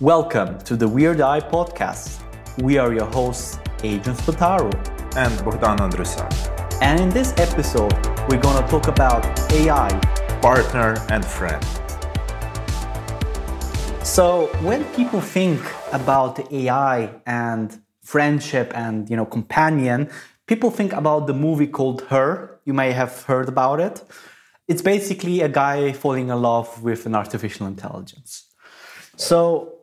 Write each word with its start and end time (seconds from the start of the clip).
Welcome 0.00 0.58
to 0.60 0.76
the 0.76 0.88
Weird 0.88 1.20
AI 1.20 1.40
podcast. 1.40 2.22
We 2.62 2.78
are 2.78 2.90
your 2.90 3.04
hosts, 3.04 3.58
Adrian 3.82 4.16
Spataru 4.16 4.72
and 5.14 5.44
Bogdan 5.44 5.76
Andrusak. 5.76 6.32
And 6.80 6.98
in 7.00 7.10
this 7.10 7.34
episode, 7.36 7.92
we're 8.26 8.40
going 8.40 8.64
to 8.64 8.66
talk 8.70 8.88
about 8.88 9.22
AI, 9.52 9.90
partner 10.40 10.96
and 11.10 11.22
friend. 11.22 11.62
So, 14.02 14.46
when 14.62 14.86
people 14.94 15.20
think 15.20 15.60
about 15.92 16.50
AI 16.50 17.10
and 17.26 17.78
friendship 18.02 18.72
and 18.74 19.10
you 19.10 19.16
know 19.16 19.26
companion, 19.26 20.08
people 20.46 20.70
think 20.70 20.94
about 20.94 21.26
the 21.26 21.34
movie 21.34 21.66
called 21.66 22.00
Her. 22.08 22.58
You 22.64 22.72
may 22.72 22.92
have 22.92 23.24
heard 23.24 23.50
about 23.50 23.80
it. 23.80 24.02
It's 24.66 24.80
basically 24.80 25.42
a 25.42 25.50
guy 25.50 25.92
falling 25.92 26.30
in 26.30 26.40
love 26.40 26.82
with 26.82 27.04
an 27.04 27.14
artificial 27.14 27.66
intelligence. 27.66 28.46
So, 29.16 29.79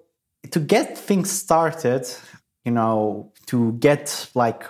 to 0.51 0.59
get 0.59 0.97
things 0.97 1.29
started, 1.31 2.07
you 2.65 2.71
know, 2.71 3.31
to 3.47 3.73
get 3.73 4.29
like 4.33 4.63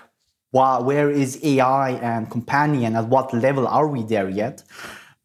where 0.51 1.11
is 1.11 1.39
AI 1.43 1.91
and 1.91 2.29
companion? 2.31 2.95
At 2.95 3.07
what 3.07 3.33
level 3.33 3.67
are 3.67 3.87
we 3.87 4.03
there 4.03 4.29
yet? 4.29 4.63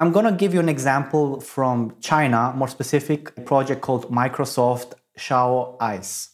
I'm 0.00 0.10
going 0.10 0.24
to 0.24 0.32
give 0.32 0.52
you 0.52 0.60
an 0.60 0.68
example 0.68 1.40
from 1.40 1.94
China, 2.00 2.52
more 2.56 2.68
specific, 2.68 3.32
a 3.36 3.40
project 3.40 3.82
called 3.82 4.10
Microsoft 4.10 4.94
XiaoIce. 5.16 6.28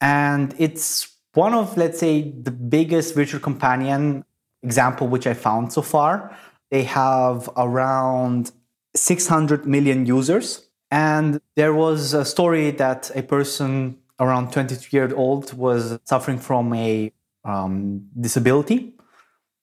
And 0.00 0.54
it's 0.58 1.08
one 1.34 1.52
of, 1.52 1.76
let's 1.76 1.98
say, 1.98 2.30
the 2.30 2.52
biggest 2.52 3.14
virtual 3.14 3.40
companion 3.40 4.24
example 4.62 5.08
which 5.08 5.26
I 5.26 5.34
found 5.34 5.72
so 5.72 5.82
far. 5.82 6.36
They 6.70 6.84
have 6.84 7.50
around 7.56 8.52
600 8.94 9.66
million 9.66 10.06
users. 10.06 10.66
And 10.94 11.40
there 11.56 11.74
was 11.74 12.14
a 12.14 12.24
story 12.24 12.70
that 12.70 13.10
a 13.16 13.22
person 13.24 13.98
around 14.20 14.52
22 14.52 14.96
years 14.96 15.12
old 15.12 15.52
was 15.52 15.98
suffering 16.04 16.38
from 16.38 16.72
a 16.72 17.12
um, 17.44 18.06
disability. 18.20 18.94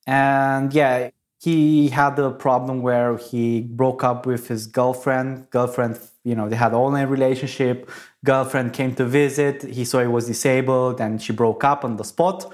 And 0.05 0.73
yeah, 0.73 1.11
he 1.41 1.87
had 1.87 2.19
a 2.19 2.31
problem 2.31 2.81
where 2.81 3.15
he 3.15 3.61
broke 3.61 4.03
up 4.03 4.25
with 4.25 4.49
his 4.49 4.67
girlfriend. 4.67 5.49
Girlfriend, 5.51 6.01
you 6.25 6.35
know, 6.35 6.49
they 6.49 6.57
had 6.57 6.73
online 6.73 7.07
relationship. 7.07 7.89
Girlfriend 8.25 8.73
came 8.73 8.93
to 8.95 9.05
visit. 9.05 9.63
He 9.63 9.85
saw 9.85 10.01
he 10.01 10.07
was 10.07 10.27
disabled, 10.27 10.99
and 10.99 11.21
she 11.21 11.31
broke 11.31 11.63
up 11.63 11.85
on 11.85 11.95
the 11.95 12.03
spot. 12.03 12.51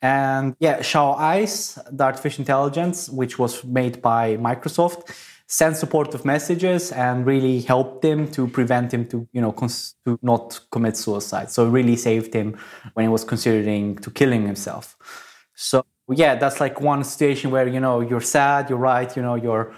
And 0.00 0.54
yeah, 0.60 0.78
XiaoIce, 0.78 1.82
the 1.90 2.04
artificial 2.04 2.42
intelligence, 2.42 3.08
which 3.08 3.40
was 3.40 3.64
made 3.64 4.00
by 4.00 4.36
Microsoft, 4.36 5.10
sent 5.50 5.76
supportive 5.76 6.24
messages 6.24 6.92
and 6.92 7.26
really 7.26 7.60
helped 7.60 8.04
him 8.04 8.30
to 8.30 8.46
prevent 8.46 8.94
him 8.94 9.04
to, 9.04 9.26
you 9.32 9.40
know, 9.40 9.50
cons- 9.50 9.96
to 10.04 10.16
not 10.22 10.60
commit 10.70 10.96
suicide. 10.96 11.50
So 11.50 11.66
it 11.66 11.70
really 11.70 11.96
saved 11.96 12.32
him 12.32 12.56
when 12.94 13.04
he 13.04 13.08
was 13.08 13.24
considering 13.24 13.96
to 13.98 14.12
killing 14.12 14.46
himself. 14.46 14.96
So 15.56 15.84
yeah, 16.08 16.36
that's 16.36 16.60
like 16.60 16.80
one 16.80 17.02
situation 17.02 17.50
where 17.50 17.66
you 17.66 17.80
know 17.80 18.00
you're 18.00 18.20
sad, 18.20 18.70
you're 18.70 18.78
right, 18.78 19.14
you 19.16 19.22
know 19.22 19.34
your 19.34 19.74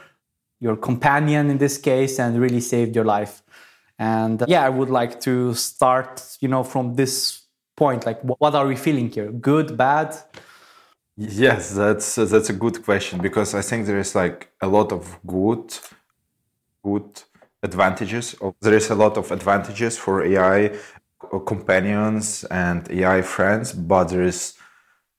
your 0.61 0.77
companion 0.77 1.49
in 1.49 1.57
this 1.57 1.79
case, 1.79 2.19
and 2.19 2.39
really 2.39 2.61
saved 2.61 2.95
your 2.95 3.07
life. 3.07 3.43
And 3.99 4.43
uh, 4.43 4.47
yeah, 4.49 4.67
I 4.67 4.69
would 4.69 4.91
like 4.91 5.21
to 5.23 5.55
start, 5.55 6.37
you 6.41 6.49
know, 6.49 6.65
from 6.65 6.97
this 6.97 7.47
point. 7.79 8.05
Like, 8.05 8.21
what 8.23 8.55
are 8.55 8.67
we 8.67 8.77
feeling 8.77 9.11
here? 9.11 9.33
Good, 9.33 9.79
bad? 9.79 10.17
Yes, 11.17 11.71
that's 11.75 12.15
that's 12.17 12.51
a 12.51 12.53
good 12.55 12.85
question 12.85 13.21
because 13.21 13.55
I 13.55 13.63
think 13.63 13.87
there 13.87 13.99
is 13.99 14.15
like 14.15 14.51
a 14.61 14.67
lot 14.69 14.93
of 14.93 15.19
good, 15.27 15.75
good 16.85 17.23
advantages. 17.63 18.35
There 18.61 18.75
is 18.75 18.91
a 18.91 18.95
lot 18.95 19.17
of 19.17 19.31
advantages 19.31 19.97
for 19.99 20.25
AI 20.25 20.73
companions 21.47 22.45
and 22.45 22.91
AI 22.91 23.23
friends, 23.23 23.73
but 23.73 24.05
there 24.07 24.23
is 24.23 24.55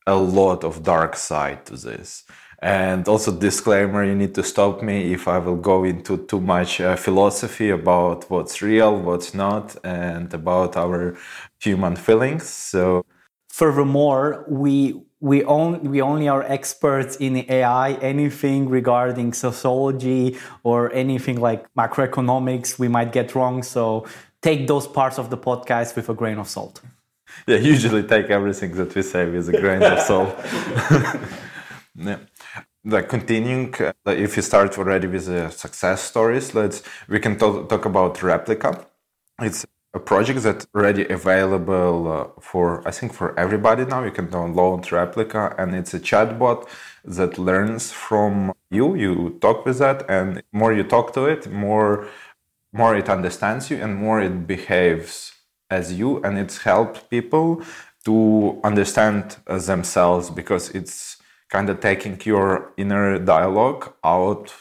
a 0.07 0.15
lot 0.15 0.63
of 0.63 0.83
dark 0.83 1.15
side 1.15 1.65
to 1.67 1.77
this. 1.77 2.25
And 2.61 3.07
also, 3.07 3.31
disclaimer: 3.31 4.05
you 4.05 4.15
need 4.15 4.35
to 4.35 4.43
stop 4.43 4.83
me 4.83 5.13
if 5.13 5.27
I 5.27 5.39
will 5.39 5.57
go 5.57 5.83
into 5.85 6.17
too 6.27 6.41
much 6.41 6.81
uh, 6.81 6.95
philosophy 6.95 7.69
about 7.71 8.29
what's 8.31 8.61
real, 8.61 8.97
what's 8.99 9.33
not, 9.33 9.75
and 9.83 10.33
about 10.33 10.77
our 10.77 11.17
human 11.59 11.95
feelings. 11.97 12.49
So, 12.49 13.05
furthermore, 13.49 14.45
we 14.49 15.01
we, 15.29 15.43
on, 15.45 15.67
we 15.93 15.99
only 16.01 16.27
are 16.27 16.43
experts 16.57 17.15
in 17.17 17.33
AI. 17.49 17.93
Anything 18.13 18.69
regarding 18.79 19.33
sociology 19.33 20.37
or 20.63 20.93
anything 20.93 21.37
like 21.39 21.61
macroeconomics, 21.81 22.77
we 22.77 22.87
might 22.87 23.11
get 23.11 23.27
wrong. 23.35 23.63
So 23.63 24.05
take 24.41 24.67
those 24.67 24.87
parts 24.87 25.17
of 25.17 25.29
the 25.29 25.37
podcast 25.37 25.95
with 25.95 26.07
a 26.09 26.13
grain 26.21 26.37
of 26.37 26.47
salt 26.47 26.81
yeah, 27.47 27.57
usually 27.73 28.03
take 28.03 28.29
everything 28.29 28.75
that 28.75 28.93
we 28.95 29.01
say 29.01 29.29
with 29.29 29.49
a 29.49 29.59
grain 29.59 29.83
of 29.83 29.99
salt. 29.99 30.35
yeah. 31.95 32.17
Like 32.85 33.07
continuing, 33.07 33.73
uh, 33.79 33.93
if 34.07 34.35
you 34.35 34.41
start 34.41 34.77
already 34.77 35.07
with 35.07 35.27
the 35.27 35.49
success 35.49 36.01
stories, 36.01 36.53
let's 36.53 36.83
we 37.07 37.19
can 37.19 37.37
talk, 37.37 37.69
talk 37.69 37.85
about 37.85 38.15
Replika. 38.17 38.85
It's 39.41 39.65
a 39.93 39.99
project 39.99 40.41
that's 40.41 40.65
already 40.75 41.07
available 41.07 42.11
uh, 42.11 42.41
for 42.41 42.87
I 42.87 42.91
think 42.91 43.13
for 43.13 43.37
everybody 43.39 43.85
now. 43.85 44.03
You 44.03 44.11
can 44.11 44.27
download 44.27 44.85
Replika, 44.87 45.55
and 45.59 45.75
it's 45.75 45.93
a 45.93 45.99
chatbot 45.99 46.67
that 47.05 47.37
learns 47.37 47.91
from 47.91 48.53
you. 48.71 48.95
You 48.95 49.37
talk 49.41 49.65
with 49.65 49.79
that, 49.79 50.09
and 50.09 50.41
more 50.51 50.73
you 50.73 50.83
talk 50.83 51.13
to 51.13 51.25
it, 51.25 51.51
more 51.51 52.07
more 52.71 52.95
it 52.95 53.09
understands 53.09 53.69
you, 53.69 53.77
and 53.83 53.95
more 53.95 54.19
it 54.21 54.47
behaves 54.47 55.33
as 55.69 55.93
you 55.93 56.21
and 56.23 56.37
it's 56.37 56.59
helped 56.59 57.09
people 57.09 57.61
to 58.05 58.59
understand 58.63 59.37
themselves 59.47 60.29
because 60.29 60.69
it's 60.71 61.17
kind 61.49 61.69
of 61.69 61.79
taking 61.79 62.19
your 62.25 62.73
inner 62.77 63.19
dialogue 63.19 63.93
out 64.03 64.53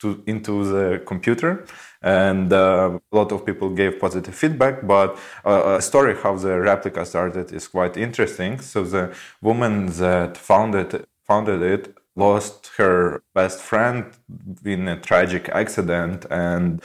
to, 0.00 0.22
into 0.26 0.64
the 0.64 1.02
computer 1.06 1.66
and 2.02 2.52
uh, 2.52 2.98
a 3.12 3.16
lot 3.16 3.32
of 3.32 3.44
people 3.44 3.70
gave 3.70 3.98
positive 3.98 4.34
feedback 4.34 4.86
but 4.86 5.18
uh, 5.44 5.76
a 5.78 5.82
story 5.82 6.14
how 6.22 6.34
the 6.36 6.48
Replika 6.48 7.04
started 7.06 7.52
is 7.52 7.66
quite 7.66 7.96
interesting 7.96 8.60
so 8.60 8.84
the 8.84 9.14
woman 9.42 9.86
that 9.86 10.36
founded 10.36 11.06
founded 11.26 11.62
it 11.62 11.94
lost 12.14 12.70
her 12.76 13.22
best 13.34 13.60
friend 13.60 14.04
in 14.64 14.88
a 14.88 14.98
tragic 15.00 15.48
accident 15.50 16.26
and 16.30 16.82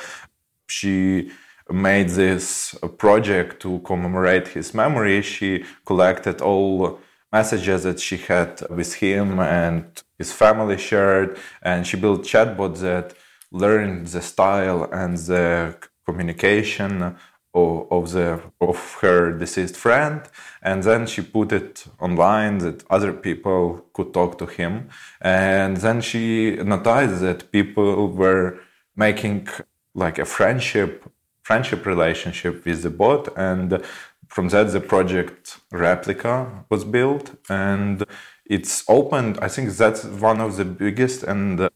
she 0.68 1.32
made 1.72 2.10
this 2.10 2.76
project 2.98 3.62
to 3.62 3.80
commemorate 3.80 4.50
his 4.50 4.74
memory. 4.74 5.22
She 5.22 5.64
collected 5.86 6.42
all 6.42 7.00
messages 7.32 7.84
that 7.84 8.00
she 8.00 8.18
had 8.18 8.62
with 8.70 8.96
him 8.96 9.40
and 9.40 9.86
his 10.18 10.32
family 10.32 10.78
shared, 10.78 11.38
and 11.62 11.88
she 11.88 11.98
built 11.98 12.24
chatbots 12.24 12.80
that 12.82 13.16
learned 13.54 14.08
the 14.08 14.22
style 14.22 14.84
and 14.92 15.18
the 15.18 15.78
communication 16.06 17.16
of, 17.54 17.88
of 17.92 18.12
the 18.12 18.42
of 18.60 18.98
her 19.02 19.32
deceased 19.32 19.78
friend, 19.78 20.22
and 20.62 20.84
then 20.84 21.06
she 21.06 21.22
put 21.22 21.52
it 21.52 21.86
online 22.00 22.58
that 22.58 22.84
other 22.90 23.14
people 23.14 23.86
could 23.94 24.14
talk 24.14 24.38
to 24.40 24.46
him, 24.46 24.90
and 25.22 25.78
then 25.78 26.02
she 26.02 26.56
noticed 26.56 27.22
that 27.22 27.52
people 27.52 28.08
were 28.10 28.60
making 28.96 29.48
like 29.96 30.20
a 30.20 30.26
friendship 30.26 31.04
friendship 31.44 31.86
relationship 31.86 32.66
with 32.66 32.84
the 32.84 32.90
bot 32.90 33.28
and 33.38 33.84
from 34.28 34.48
that 34.50 34.72
the 34.72 34.80
project 34.80 35.60
Replika 35.72 36.64
was 36.70 36.84
built 36.86 37.36
and 37.50 38.06
it's 38.46 38.84
opened 38.88 39.38
i 39.42 39.48
think 39.48 39.70
that's 39.72 40.06
one 40.06 40.40
of 40.40 40.56
the 40.56 40.66
biggest 40.66 41.24
and 41.24 41.70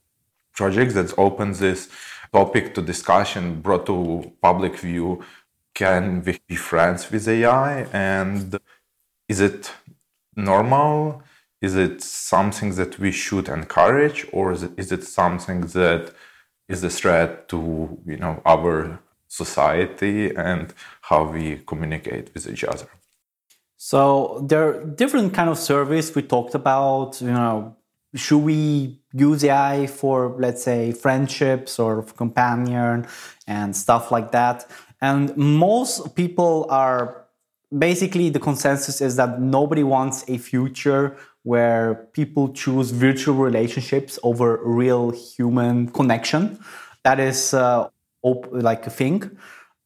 projects 0.58 0.94
that 0.96 1.10
opened 1.18 1.56
this 1.56 1.90
topic 2.34 2.74
to 2.76 2.82
discussion 2.82 3.62
brought 3.62 3.86
to 3.86 3.98
public 4.42 4.74
view 4.88 5.24
can 5.74 6.22
we 6.26 6.34
be 6.48 6.56
friends 6.56 7.02
with 7.12 7.28
ai 7.28 7.72
and 7.94 8.60
is 9.34 9.40
it 9.40 9.72
normal 10.36 11.22
is 11.62 11.76
it 11.76 12.02
something 12.02 12.76
that 12.76 13.00
we 13.00 13.12
should 13.12 13.48
encourage 13.50 14.20
or 14.32 14.52
is 14.52 14.64
it, 14.64 14.72
is 14.78 14.92
it 14.92 15.04
something 15.04 15.62
that 15.80 16.04
is 16.68 16.84
a 16.84 16.90
threat 16.90 17.48
to 17.50 17.60
you 18.06 18.18
know 18.18 18.42
our 18.46 19.00
society 19.28 20.34
and 20.36 20.74
how 21.02 21.24
we 21.24 21.62
communicate 21.66 22.34
with 22.34 22.48
each 22.48 22.64
other. 22.64 22.88
So 23.78 24.44
there 24.48 24.68
are 24.68 24.86
different 24.86 25.34
kind 25.34 25.50
of 25.50 25.58
service 25.58 26.16
we 26.16 26.24
talked 26.24 26.56
about. 26.56 27.22
You 27.22 27.32
know, 27.32 27.76
should 28.16 28.40
we 28.40 29.00
use 29.14 29.44
AI 29.44 29.88
for 29.88 30.36
let's 30.40 30.64
say 30.64 30.92
friendships 30.92 31.80
or 31.80 32.04
companion 32.04 33.06
and 33.48 33.76
stuff 33.76 34.12
like 34.12 34.32
that? 34.32 34.70
And 35.02 35.36
most 35.38 36.16
people 36.16 36.66
are 36.70 37.26
basically 37.78 38.30
the 38.30 38.40
consensus 38.40 39.02
is 39.02 39.16
that 39.18 39.42
nobody 39.42 39.84
wants 39.84 40.24
a 40.28 40.38
future 40.38 41.18
where 41.44 41.96
people 42.14 42.50
choose 42.50 42.92
virtual 42.92 43.36
relationships 43.36 44.20
over 44.24 44.60
real 44.64 45.12
human 45.12 45.88
connection. 45.90 46.60
That 47.04 47.20
is 47.20 47.54
uh, 47.54 47.90
op- 48.22 48.50
like 48.52 48.86
a 48.88 48.90
thing. 48.90 49.38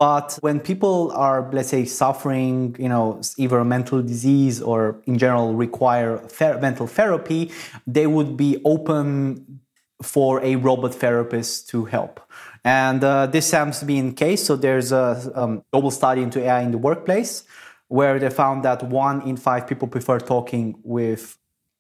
But 0.02 0.40
when 0.42 0.60
people 0.60 1.12
are, 1.12 1.48
let's 1.54 1.70
say, 1.70 1.86
suffering, 1.86 2.76
you 2.80 2.90
know, 2.90 3.22
either 3.38 3.60
a 3.60 3.64
mental 3.66 4.02
disease 4.02 4.60
or 4.60 5.00
in 5.06 5.20
general 5.20 5.54
require 5.54 6.18
ther- 6.18 6.58
mental 6.60 6.88
therapy, 6.88 7.52
they 7.86 8.08
would 8.08 8.36
be 8.36 8.60
open 8.66 9.60
for 10.02 10.44
a 10.44 10.56
robot 10.56 10.96
therapist 10.96 11.70
to 11.70 11.86
help. 11.86 12.20
And 12.66 13.04
uh, 13.04 13.28
this 13.28 13.46
seems 13.52 13.78
to 13.78 13.86
be 13.86 14.00
in 14.00 14.14
case. 14.14 14.44
So 14.44 14.56
there's 14.56 14.92
a 14.92 15.32
um, 15.36 15.64
global 15.72 15.92
study 15.92 16.24
into 16.24 16.40
AI 16.42 16.62
in 16.62 16.72
the 16.72 16.80
workplace 16.80 17.44
where 17.88 18.18
they 18.18 18.32
found 18.32 18.66
that 18.66 18.82
one 18.82 19.22
in 19.22 19.38
five 19.38 19.68
people 19.68 19.88
prefer 19.88 20.18
talking 20.18 20.80
with 20.82 21.38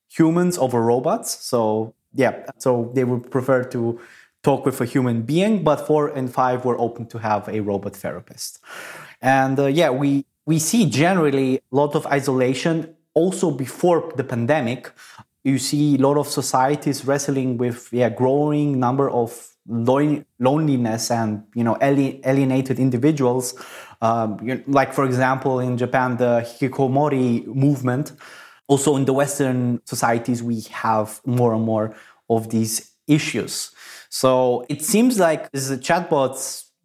humans 0.09 0.59
over 0.59 0.79
robots. 0.79 1.43
So 1.43 1.95
yeah, 2.13 2.45
so 2.59 2.91
they 2.93 3.03
would 3.03 3.31
prefer 3.31 3.63
to 3.63 3.99
talk 4.43 4.65
with 4.65 4.81
a 4.81 4.85
human 4.85 5.21
being, 5.21 5.63
but 5.63 5.87
four 5.87 6.07
and 6.07 6.31
five 6.31 6.65
were 6.65 6.79
open 6.79 7.05
to 7.07 7.19
have 7.19 7.47
a 7.47 7.59
robot 7.59 7.95
therapist. 7.95 8.59
And 9.21 9.59
uh, 9.59 9.67
yeah, 9.67 9.89
we 9.89 10.25
we 10.45 10.59
see 10.59 10.89
generally 10.89 11.57
a 11.57 11.75
lot 11.75 11.95
of 11.95 12.05
isolation 12.07 12.95
also 13.13 13.51
before 13.51 14.11
the 14.15 14.23
pandemic. 14.23 14.91
You 15.43 15.57
see 15.57 15.95
a 15.95 15.97
lot 15.97 16.17
of 16.17 16.27
societies 16.27 17.05
wrestling 17.05 17.57
with 17.57 17.89
yeah 17.91 18.09
growing 18.09 18.79
number 18.79 19.09
of 19.09 19.47
loneliness 19.67 21.11
and 21.11 21.43
you 21.55 21.63
know 21.63 21.77
alienated 21.81 22.79
individuals. 22.79 23.53
Um, 24.01 24.63
like 24.65 24.93
for 24.93 25.05
example, 25.05 25.59
in 25.59 25.77
Japan, 25.77 26.17
the 26.17 26.41
hikikomori 26.45 27.45
movement. 27.45 28.13
Also, 28.67 28.95
in 28.95 29.03
the 29.03 29.13
Western 29.13 29.81
societies, 29.85 30.41
we 30.41 30.61
have 30.71 31.19
more 31.25 31.53
and 31.53 31.63
more 31.63 31.93
of 32.29 32.49
these 32.49 32.91
issues. 33.11 33.71
So 34.09 34.65
it 34.69 34.83
seems 34.83 35.19
like 35.19 35.51
the 35.51 35.77
chatbot 35.77 36.35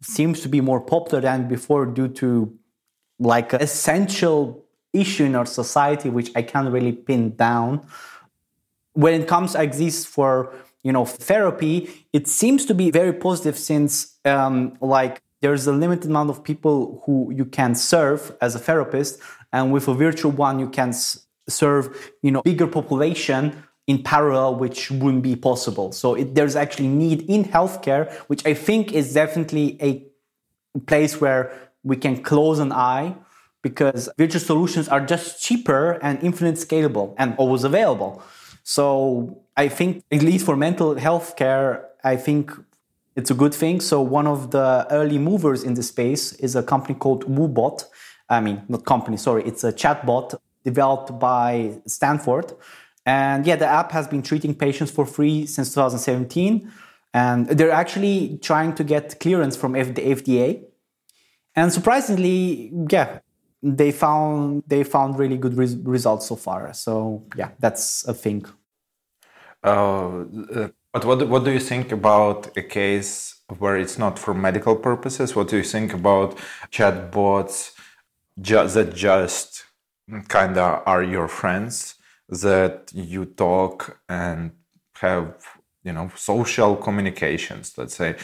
seems 0.01 0.41
to 0.41 0.49
be 0.49 0.61
more 0.61 0.81
popular 0.81 1.21
than 1.21 1.47
before 1.47 1.85
due 1.85 2.07
to 2.07 2.53
like 3.19 3.53
an 3.53 3.61
essential 3.61 4.63
issue 4.93 5.25
in 5.25 5.35
our 5.35 5.45
society, 5.45 6.09
which 6.09 6.31
I 6.35 6.41
can't 6.41 6.71
really 6.71 6.93
pin 6.93 7.35
down. 7.35 7.85
When 8.93 9.19
it 9.19 9.27
comes 9.27 9.53
to 9.53 9.61
exists 9.61 10.05
for 10.05 10.53
you 10.83 10.91
know 10.91 11.05
therapy, 11.05 12.07
it 12.13 12.27
seems 12.27 12.65
to 12.65 12.73
be 12.73 12.91
very 12.91 13.13
positive 13.13 13.57
since 13.57 14.15
um, 14.25 14.77
like 14.81 15.21
there's 15.41 15.67
a 15.67 15.71
limited 15.71 16.09
amount 16.09 16.29
of 16.29 16.43
people 16.43 17.03
who 17.05 17.31
you 17.35 17.45
can 17.45 17.75
serve 17.75 18.35
as 18.41 18.55
a 18.55 18.59
therapist, 18.59 19.19
and 19.51 19.71
with 19.71 19.87
a 19.87 19.93
virtual 19.93 20.31
one 20.31 20.59
you 20.59 20.69
can 20.69 20.93
serve 21.49 22.11
you 22.21 22.31
know 22.31 22.41
bigger 22.41 22.67
population 22.67 23.63
in 23.87 24.03
parallel, 24.03 24.55
which 24.55 24.91
wouldn't 24.91 25.23
be 25.23 25.35
possible. 25.35 25.91
So 25.93 26.13
it, 26.13 26.35
there's 26.35 26.55
actually 26.55 26.89
need 26.89 27.21
in 27.29 27.45
healthcare, 27.45 28.11
which 28.27 28.45
I 28.45 28.53
think 28.53 28.91
is 28.91 29.13
definitely 29.13 29.77
a 29.81 30.05
place 30.85 31.19
where 31.21 31.51
we 31.83 31.95
can 31.95 32.21
close 32.21 32.59
an 32.59 32.73
eye 32.73 33.15
because 33.63 34.09
virtual 34.17 34.41
solutions 34.41 34.87
are 34.89 35.03
just 35.05 35.41
cheaper 35.41 35.99
and 36.01 36.21
infinite 36.21 36.55
scalable 36.55 37.15
and 37.17 37.35
always 37.37 37.63
available. 37.63 38.21
So 38.63 39.41
I 39.55 39.69
think, 39.69 40.03
at 40.11 40.21
least 40.21 40.45
for 40.45 40.57
mental 40.57 40.95
health 40.95 41.37
care, 41.37 41.87
I 42.03 42.17
think 42.17 42.51
it's 43.15 43.31
a 43.31 43.33
good 43.33 43.53
thing. 43.53 43.79
So 43.79 44.01
one 44.01 44.27
of 44.27 44.51
the 44.51 44.85
early 44.91 45.17
movers 45.17 45.63
in 45.63 45.73
the 45.75 45.83
space 45.83 46.33
is 46.33 46.55
a 46.55 46.61
company 46.61 46.95
called 46.95 47.25
Woebot. 47.25 47.85
I 48.29 48.41
mean, 48.41 48.63
not 48.67 48.85
company, 48.85 49.15
sorry, 49.15 49.43
it's 49.45 49.63
a 49.63 49.71
chatbot 49.71 50.35
developed 50.65 51.17
by 51.17 51.79
Stanford 51.87 52.51
and 53.07 53.47
yeah, 53.47 53.55
the 53.55 53.65
app 53.65 53.93
has 53.93 54.05
been 54.05 54.21
treating 54.21 54.53
patients 54.53 54.91
for 54.91 55.05
free 55.05 55.45
since 55.45 55.69
2017. 55.69 56.69
And 57.13 57.47
they're 57.47 57.71
actually 57.71 58.37
trying 58.43 58.75
to 58.75 58.83
get 58.83 59.21
clearance 59.21 59.55
from 59.55 59.71
the 59.71 59.79
FDA. 59.79 60.65
And 61.55 61.71
surprisingly, 61.71 62.69
yeah, 62.91 63.19
they 63.63 63.91
found 63.93 64.63
they 64.67 64.83
found 64.83 65.17
really 65.17 65.37
good 65.37 65.57
res- 65.57 65.77
results 65.77 66.27
so 66.27 66.35
far. 66.35 66.73
So 66.73 67.23
yeah, 67.37 67.51
that's 67.59 68.05
a 68.07 68.13
thing. 68.13 68.45
Uh, 69.63 70.25
but 70.91 71.05
what 71.05 71.27
what 71.29 71.45
do 71.45 71.51
you 71.51 71.61
think 71.61 71.93
about 71.93 72.55
a 72.57 72.61
case 72.61 73.41
where 73.57 73.77
it's 73.77 73.97
not 73.97 74.19
for 74.19 74.33
medical 74.33 74.75
purposes? 74.75 75.33
What 75.33 75.47
do 75.47 75.55
you 75.55 75.63
think 75.63 75.93
about 75.93 76.37
chatbots 76.71 77.71
ju- 78.41 78.67
that 78.67 78.93
just 78.93 79.63
kind 80.27 80.57
of 80.57 80.83
are 80.85 81.03
your 81.03 81.29
friends? 81.29 81.96
That 82.29 82.91
you 82.93 83.25
talk 83.25 83.99
and 84.09 84.51
have 84.95 85.35
you 85.83 85.93
know 85.93 86.11
social 86.15 86.75
communications 86.75 87.73
let's 87.77 87.95
say. 87.95 88.15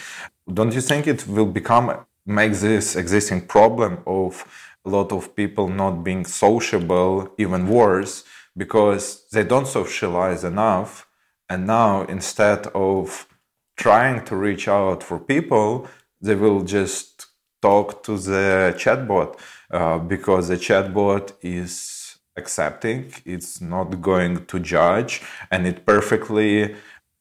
Don't 0.52 0.74
you 0.74 0.82
think 0.82 1.08
it 1.08 1.28
will 1.28 1.46
become 1.46 2.06
make 2.26 2.54
this 2.54 2.96
existing 2.96 3.42
problem 3.42 4.00
of 4.06 4.46
a 4.86 4.90
lot 4.90 5.12
of 5.12 5.36
people 5.36 5.68
not 5.68 6.04
being 6.04 6.26
sociable 6.26 7.34
even 7.38 7.68
worse 7.68 8.24
because 8.56 9.26
they 9.32 9.44
don't 9.44 9.68
socialize 9.68 10.44
enough 10.44 11.08
and 11.50 11.68
now 11.68 12.04
instead 12.04 12.68
of 12.68 13.28
trying 13.76 14.24
to 14.24 14.36
reach 14.36 14.68
out 14.68 15.04
for 15.04 15.20
people 15.20 15.88
they 16.22 16.36
will 16.36 16.62
just 16.62 17.28
talk 17.62 18.04
to 18.04 18.18
the 18.18 18.74
chatbot 18.78 19.38
uh, 19.72 19.98
because 19.98 20.48
the 20.48 20.58
chatbot 20.58 21.34
is 21.42 22.03
accepting, 22.36 23.14
it's 23.26 23.62
not 23.62 24.02
going 24.02 24.46
to 24.46 24.60
judge, 24.60 25.22
and 25.52 25.68
it 25.68 25.86
perfectly 25.86 26.76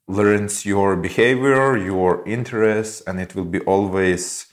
learns 0.09 0.67
your 0.67 0.97
behavior, 0.97 1.77
your 1.77 2.27
interests, 2.27 3.03
and 3.07 3.21
it 3.21 3.35
will 3.35 3.45
be 3.45 3.61
always 3.61 4.47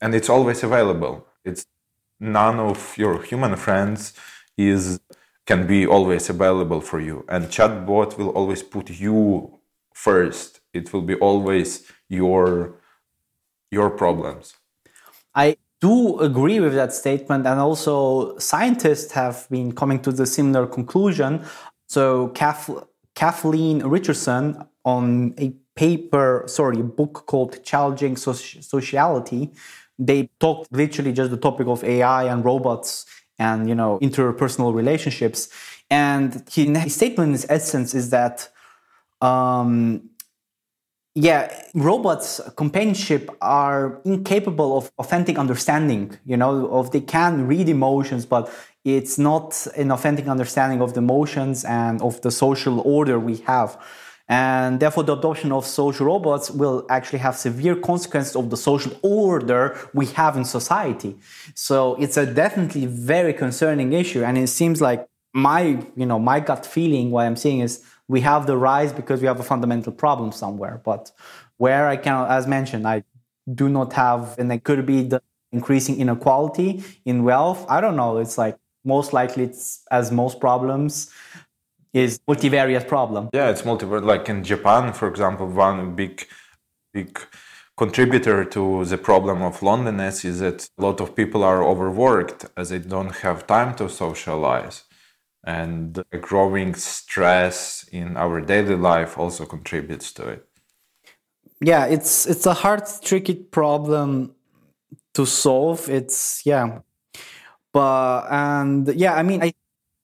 and 0.00 0.14
it's 0.14 0.28
always 0.28 0.62
available. 0.62 1.26
It's 1.44 1.66
none 2.20 2.60
of 2.60 2.96
your 2.96 3.22
human 3.22 3.56
friends 3.56 4.14
is 4.56 5.00
can 5.46 5.66
be 5.66 5.86
always 5.86 6.28
available 6.28 6.80
for 6.80 7.00
you. 7.00 7.24
And 7.28 7.46
chatbot 7.46 8.18
will 8.18 8.28
always 8.30 8.62
put 8.62 8.90
you 8.90 9.58
first. 9.94 10.60
It 10.72 10.92
will 10.92 11.02
be 11.02 11.14
always 11.14 11.90
your 12.08 12.74
your 13.70 13.90
problems. 13.90 14.54
I 15.34 15.56
do 15.80 16.18
agree 16.20 16.60
with 16.60 16.74
that 16.74 16.92
statement. 16.92 17.46
And 17.46 17.60
also, 17.60 18.36
scientists 18.38 19.12
have 19.12 19.46
been 19.50 19.72
coming 19.72 20.00
to 20.00 20.12
the 20.12 20.26
similar 20.26 20.66
conclusion. 20.66 21.44
So, 21.88 22.28
Kathleen 23.14 23.84
Richardson, 23.84 24.64
on 24.84 25.34
a 25.38 25.52
paper, 25.74 26.44
sorry, 26.46 26.80
a 26.80 26.84
book 26.84 27.24
called 27.26 27.62
Challenging 27.64 28.16
Sociality, 28.16 29.52
they 29.98 30.30
talked 30.40 30.70
literally 30.72 31.12
just 31.12 31.30
the 31.30 31.36
topic 31.36 31.66
of 31.66 31.82
AI 31.84 32.24
and 32.24 32.44
robots 32.44 33.06
and 33.38 33.68
you 33.68 33.74
know 33.74 33.98
interpersonal 34.00 34.74
relationships. 34.74 35.48
And 35.90 36.44
his 36.50 36.94
statement, 36.94 37.44
in 37.44 37.50
essence, 37.50 37.94
is 37.94 38.10
that 38.10 38.48
um, 39.20 40.10
yeah, 41.20 41.52
robots 41.74 42.40
companionship 42.56 43.28
are 43.40 44.00
incapable 44.04 44.78
of 44.78 44.92
authentic 44.98 45.36
understanding, 45.36 46.16
you 46.24 46.36
know, 46.36 46.68
of 46.68 46.92
they 46.92 47.00
can 47.00 47.48
read 47.48 47.68
emotions, 47.68 48.24
but 48.24 48.48
it's 48.84 49.18
not 49.18 49.66
an 49.76 49.90
authentic 49.90 50.28
understanding 50.28 50.80
of 50.80 50.94
the 50.94 50.98
emotions 50.98 51.64
and 51.64 52.00
of 52.02 52.20
the 52.20 52.30
social 52.30 52.80
order 52.82 53.18
we 53.18 53.38
have. 53.38 53.76
And 54.28 54.78
therefore, 54.78 55.02
the 55.02 55.16
adoption 55.16 55.50
of 55.50 55.66
social 55.66 56.06
robots 56.06 56.52
will 56.52 56.86
actually 56.88 57.18
have 57.18 57.34
severe 57.34 57.74
consequences 57.74 58.36
of 58.36 58.50
the 58.50 58.56
social 58.56 58.92
order 59.02 59.76
we 59.92 60.06
have 60.20 60.36
in 60.36 60.44
society. 60.44 61.16
So 61.54 61.96
it's 61.96 62.16
a 62.16 62.26
definitely 62.26 62.86
very 62.86 63.32
concerning 63.32 63.92
issue. 63.92 64.22
And 64.22 64.38
it 64.38 64.48
seems 64.48 64.80
like 64.80 65.08
my, 65.32 65.84
you 65.96 66.06
know, 66.06 66.20
my 66.20 66.38
gut 66.38 66.64
feeling, 66.64 67.10
what 67.10 67.26
I'm 67.26 67.36
seeing 67.36 67.60
is 67.60 67.82
we 68.08 68.22
have 68.22 68.46
the 68.46 68.56
rise 68.56 68.92
because 68.92 69.20
we 69.20 69.26
have 69.26 69.38
a 69.38 69.44
fundamental 69.44 69.92
problem 69.92 70.32
somewhere. 70.32 70.80
But 70.84 71.12
where 71.58 71.86
I 71.88 71.96
can, 71.96 72.26
as 72.30 72.46
mentioned, 72.46 72.86
I 72.88 73.04
do 73.54 73.68
not 73.68 73.92
have, 73.92 74.34
and 74.38 74.50
it 74.52 74.64
could 74.64 74.84
be 74.86 75.02
the 75.02 75.22
increasing 75.52 76.00
inequality 76.00 76.82
in 77.04 77.24
wealth. 77.24 77.64
I 77.68 77.80
don't 77.80 77.96
know. 77.96 78.18
It's 78.18 78.38
like 78.38 78.56
most 78.84 79.12
likely 79.12 79.44
it's 79.44 79.82
as 79.90 80.10
most 80.10 80.40
problems 80.40 81.10
is 81.92 82.20
multivariate 82.28 82.86
problem. 82.86 83.30
Yeah, 83.32 83.50
it's 83.50 83.62
multivariate. 83.62 84.04
Like 84.04 84.28
in 84.28 84.44
Japan, 84.44 84.92
for 84.92 85.08
example, 85.08 85.46
one 85.46 85.94
big, 85.94 86.26
big 86.92 87.18
contributor 87.76 88.44
to 88.44 88.84
the 88.84 88.98
problem 88.98 89.42
of 89.42 89.62
loneliness 89.62 90.24
is 90.24 90.40
that 90.40 90.68
a 90.78 90.82
lot 90.82 91.00
of 91.00 91.14
people 91.14 91.42
are 91.44 91.62
overworked 91.62 92.46
as 92.56 92.70
they 92.70 92.78
don't 92.78 93.16
have 93.16 93.46
time 93.46 93.74
to 93.76 93.88
socialize 93.88 94.84
and 95.48 96.04
growing 96.20 96.74
stress 96.74 97.88
in 97.90 98.16
our 98.16 98.40
daily 98.42 98.76
life 98.76 99.18
also 99.18 99.46
contributes 99.46 100.12
to 100.12 100.28
it. 100.34 100.42
Yeah 101.60 101.86
it's 101.86 102.26
it's 102.26 102.46
a 102.46 102.54
hard 102.54 102.84
tricky 103.08 103.34
problem 103.34 104.34
to 105.14 105.24
solve. 105.26 105.88
It's 105.88 106.42
yeah. 106.44 106.80
But 107.72 108.26
and 108.30 108.88
yeah 108.94 109.14
i 109.20 109.22
mean 109.22 109.42
i 109.42 109.52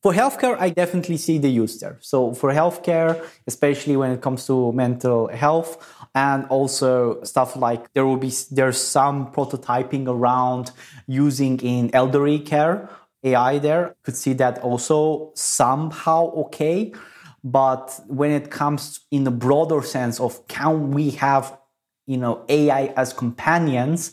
For 0.04 0.12
healthcare, 0.12 0.56
I 0.66 0.68
definitely 0.82 1.16
see 1.16 1.38
the 1.40 1.48
use 1.62 1.74
there. 1.80 1.96
So 2.00 2.34
for 2.34 2.52
healthcare, 2.52 3.12
especially 3.46 3.96
when 3.96 4.10
it 4.16 4.20
comes 4.20 4.46
to 4.46 4.56
mental 4.72 5.28
health, 5.44 5.70
and 6.14 6.40
also 6.50 7.22
stuff 7.22 7.56
like 7.56 7.82
there 7.94 8.04
will 8.04 8.20
be 8.28 8.32
there's 8.58 8.80
some 8.98 9.32
prototyping 9.32 10.04
around 10.06 10.64
using 11.08 11.54
in 11.74 11.90
elderly 11.94 12.38
care 12.52 12.76
AI 13.24 13.58
there. 13.58 13.96
Could 14.02 14.16
see 14.16 14.34
that 14.34 14.58
also 14.58 15.32
somehow 15.34 16.30
okay. 16.44 16.92
But 17.42 18.00
when 18.06 18.30
it 18.30 18.50
comes 18.50 19.00
in 19.10 19.26
a 19.26 19.30
broader 19.30 19.82
sense 19.82 20.20
of 20.20 20.46
can 20.48 20.92
we 20.92 21.10
have, 21.10 21.58
you 22.06 22.16
know, 22.16 22.44
AI 22.48 22.92
as 22.96 23.12
companions, 23.12 24.12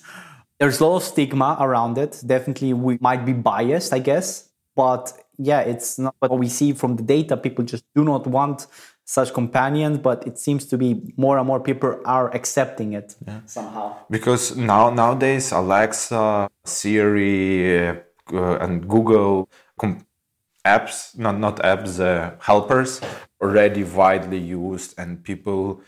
there's 0.60 0.80
a 0.80 0.86
lot 0.86 0.98
of 0.98 1.04
stigma 1.04 1.58
around 1.60 1.98
it. 1.98 2.22
Definitely 2.26 2.74
we 2.74 2.98
might 3.02 3.26
be 3.26 3.34
biased, 3.34 3.94
I 3.94 4.00
guess. 4.00 4.50
But 4.76 5.14
yeah, 5.38 5.62
it's 5.62 5.98
not 5.98 6.16
what 6.20 6.38
we 6.38 6.50
see 6.50 6.74
from 6.74 6.98
the 6.98 7.04
data. 7.04 7.38
People 7.38 7.64
just 7.66 7.84
do 7.96 8.04
not 8.04 8.28
want 8.28 8.68
such 9.06 9.34
companions, 9.34 9.98
but 9.98 10.26
it 10.26 10.38
seems 10.38 10.66
to 10.66 10.78
be 10.78 11.14
more 11.18 11.38
and 11.38 11.48
more 11.48 11.60
people 11.60 12.00
are 12.06 12.34
accepting 12.34 12.94
it 12.94 13.16
yeah. 13.28 13.42
somehow. 13.46 13.96
Because 14.10 14.56
now 14.56 14.90
nowadays 14.90 15.52
Alexa, 15.52 16.50
Siri, 16.64 18.00
and 18.32 18.88
Google 18.88 19.50
apps, 20.66 21.18
not 21.18 21.38
not 21.40 21.58
apps, 21.58 22.00
uh, 22.00 22.36
helpers, 22.40 23.02
already 23.42 23.84
widely 23.84 24.38
used, 24.40 24.94
and 24.98 25.24
people 25.24 25.82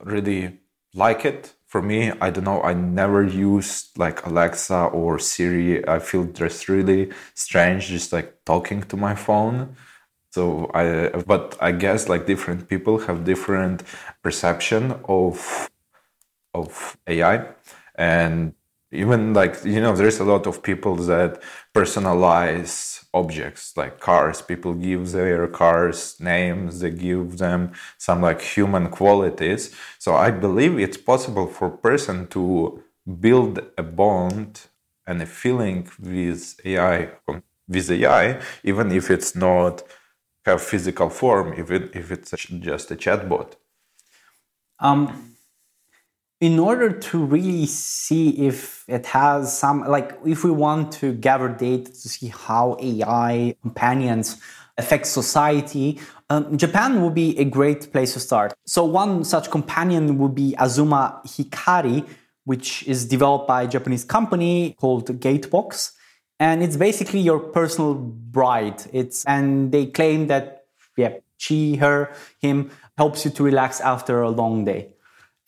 really 0.00 0.60
like 0.94 1.24
it. 1.24 1.54
For 1.66 1.82
me, 1.82 2.12
I 2.20 2.30
don't 2.30 2.44
know. 2.44 2.62
I 2.62 2.72
never 2.74 3.24
used 3.24 3.98
like 3.98 4.24
Alexa 4.24 4.84
or 4.92 5.18
Siri. 5.18 5.86
I 5.88 5.98
feel 5.98 6.24
just 6.24 6.68
really 6.68 7.10
strange, 7.34 7.88
just 7.88 8.12
like 8.12 8.44
talking 8.44 8.82
to 8.84 8.96
my 8.96 9.14
phone 9.16 9.76
so 10.34 10.68
I, 10.74 11.10
but 11.26 11.56
I 11.60 11.70
guess 11.70 12.08
like 12.08 12.26
different 12.26 12.68
people 12.68 12.98
have 13.06 13.24
different 13.24 13.84
perception 14.20 14.92
of 15.08 15.70
of 16.52 16.96
AI, 17.06 17.46
and 17.94 18.54
even 18.94 19.34
like 19.34 19.64
you 19.64 19.80
know, 19.80 19.94
there's 19.94 20.20
a 20.20 20.24
lot 20.24 20.46
of 20.46 20.62
people 20.62 20.94
that 20.96 21.42
personalize 21.74 23.04
objects 23.12 23.76
like 23.76 24.00
cars. 24.00 24.42
People 24.42 24.74
give 24.74 25.12
their 25.12 25.46
cars 25.46 26.16
names. 26.20 26.80
They 26.80 26.90
give 26.90 27.38
them 27.38 27.72
some 27.98 28.22
like 28.22 28.40
human 28.40 28.88
qualities. 28.88 29.74
So 29.98 30.14
I 30.14 30.30
believe 30.30 30.78
it's 30.78 30.96
possible 30.96 31.46
for 31.46 31.70
person 31.70 32.26
to 32.28 32.82
build 33.20 33.60
a 33.78 33.82
bond 33.82 34.62
and 35.06 35.20
a 35.22 35.26
feeling 35.26 35.88
with 36.00 36.60
AI 36.64 37.10
with 37.68 37.90
AI, 37.90 38.40
even 38.62 38.92
if 38.92 39.10
it's 39.10 39.34
not 39.34 39.82
have 40.44 40.62
physical 40.62 41.08
form 41.08 41.52
it 41.70 41.94
if 41.94 42.10
it's 42.10 42.30
just 42.30 42.90
a 42.90 42.96
chatbot? 42.96 43.54
Um, 44.78 45.33
in 46.40 46.58
order 46.58 46.90
to 46.90 47.24
really 47.24 47.66
see 47.66 48.30
if 48.46 48.84
it 48.88 49.06
has 49.06 49.56
some 49.56 49.80
like 49.88 50.18
if 50.26 50.44
we 50.44 50.50
want 50.50 50.92
to 50.92 51.12
gather 51.12 51.48
data 51.48 51.90
to 51.90 52.08
see 52.08 52.28
how 52.28 52.76
AI 52.80 53.54
companions 53.62 54.40
affect 54.76 55.06
society, 55.06 56.00
um, 56.30 56.56
Japan 56.58 57.00
would 57.02 57.14
be 57.14 57.38
a 57.38 57.44
great 57.44 57.92
place 57.92 58.12
to 58.14 58.20
start. 58.20 58.52
So 58.66 58.84
one 58.84 59.24
such 59.24 59.50
companion 59.50 60.18
would 60.18 60.34
be 60.34 60.54
Azuma 60.58 61.20
Hikari, 61.26 62.06
which 62.44 62.82
is 62.88 63.06
developed 63.06 63.46
by 63.46 63.62
a 63.62 63.68
Japanese 63.68 64.04
company 64.04 64.74
called 64.80 65.06
Gatebox 65.20 65.92
and 66.40 66.62
it's 66.62 66.76
basically 66.76 67.20
your 67.20 67.38
personal 67.38 67.94
bride. 67.94 68.82
It's 68.92 69.24
and 69.24 69.72
they 69.72 69.86
claim 69.86 70.26
that 70.28 70.66
yeah, 70.96 71.14
she, 71.38 71.76
her, 71.76 72.12
him 72.40 72.70
helps 72.96 73.24
you 73.24 73.30
to 73.32 73.42
relax 73.42 73.80
after 73.80 74.22
a 74.22 74.30
long 74.30 74.64
day. 74.64 74.93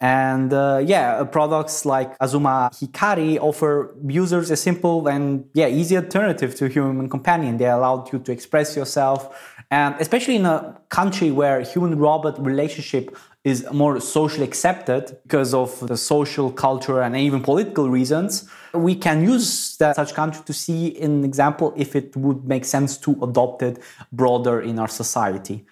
And 0.01 0.53
uh, 0.53 0.83
yeah, 0.85 1.25
products 1.25 1.87
like 1.87 2.15
Azuma 2.21 2.71
Hikari 2.75 3.39
offer 3.41 3.95
users 4.07 4.51
a 4.51 4.57
simple 4.57 5.09
and 5.09 5.49
yeah, 5.55 5.69
easy 5.69 5.97
alternative 5.97 6.55
to 6.57 6.69
human 6.69 7.09
companion. 7.09 7.57
They 7.57 7.67
allow 7.67 8.07
you 8.13 8.19
to 8.19 8.31
express 8.31 8.77
yourself, 8.77 9.55
and 9.71 9.95
especially 9.99 10.37
in 10.37 10.45
a 10.45 10.79
country 10.91 11.31
where 11.31 11.63
human-robot 11.63 12.45
relationship 12.45 13.17
is 13.43 13.65
more 13.73 14.01
socially 14.01 14.45
accepted 14.45 15.17
because 15.23 15.55
of 15.55 15.87
the 15.87 15.97
social, 15.97 16.51
culture, 16.51 17.01
and 17.01 17.17
even 17.17 17.41
political 17.41 17.89
reasons, 17.89 18.51
we 18.75 18.95
can 18.95 19.23
use 19.23 19.77
that 19.79 19.97
such 19.97 20.13
country 20.15 20.43
to 20.45 20.53
see 20.53 21.01
an 21.01 21.25
example 21.25 21.73
if 21.77 21.97
it 21.97 22.15
would 22.17 22.45
make 22.45 22.65
sense 22.65 22.99
to 22.99 23.17
adopt 23.23 23.63
it 23.63 23.79
broader 24.13 24.61
in 24.61 24.79
our 24.79 24.89
society. 24.89 25.65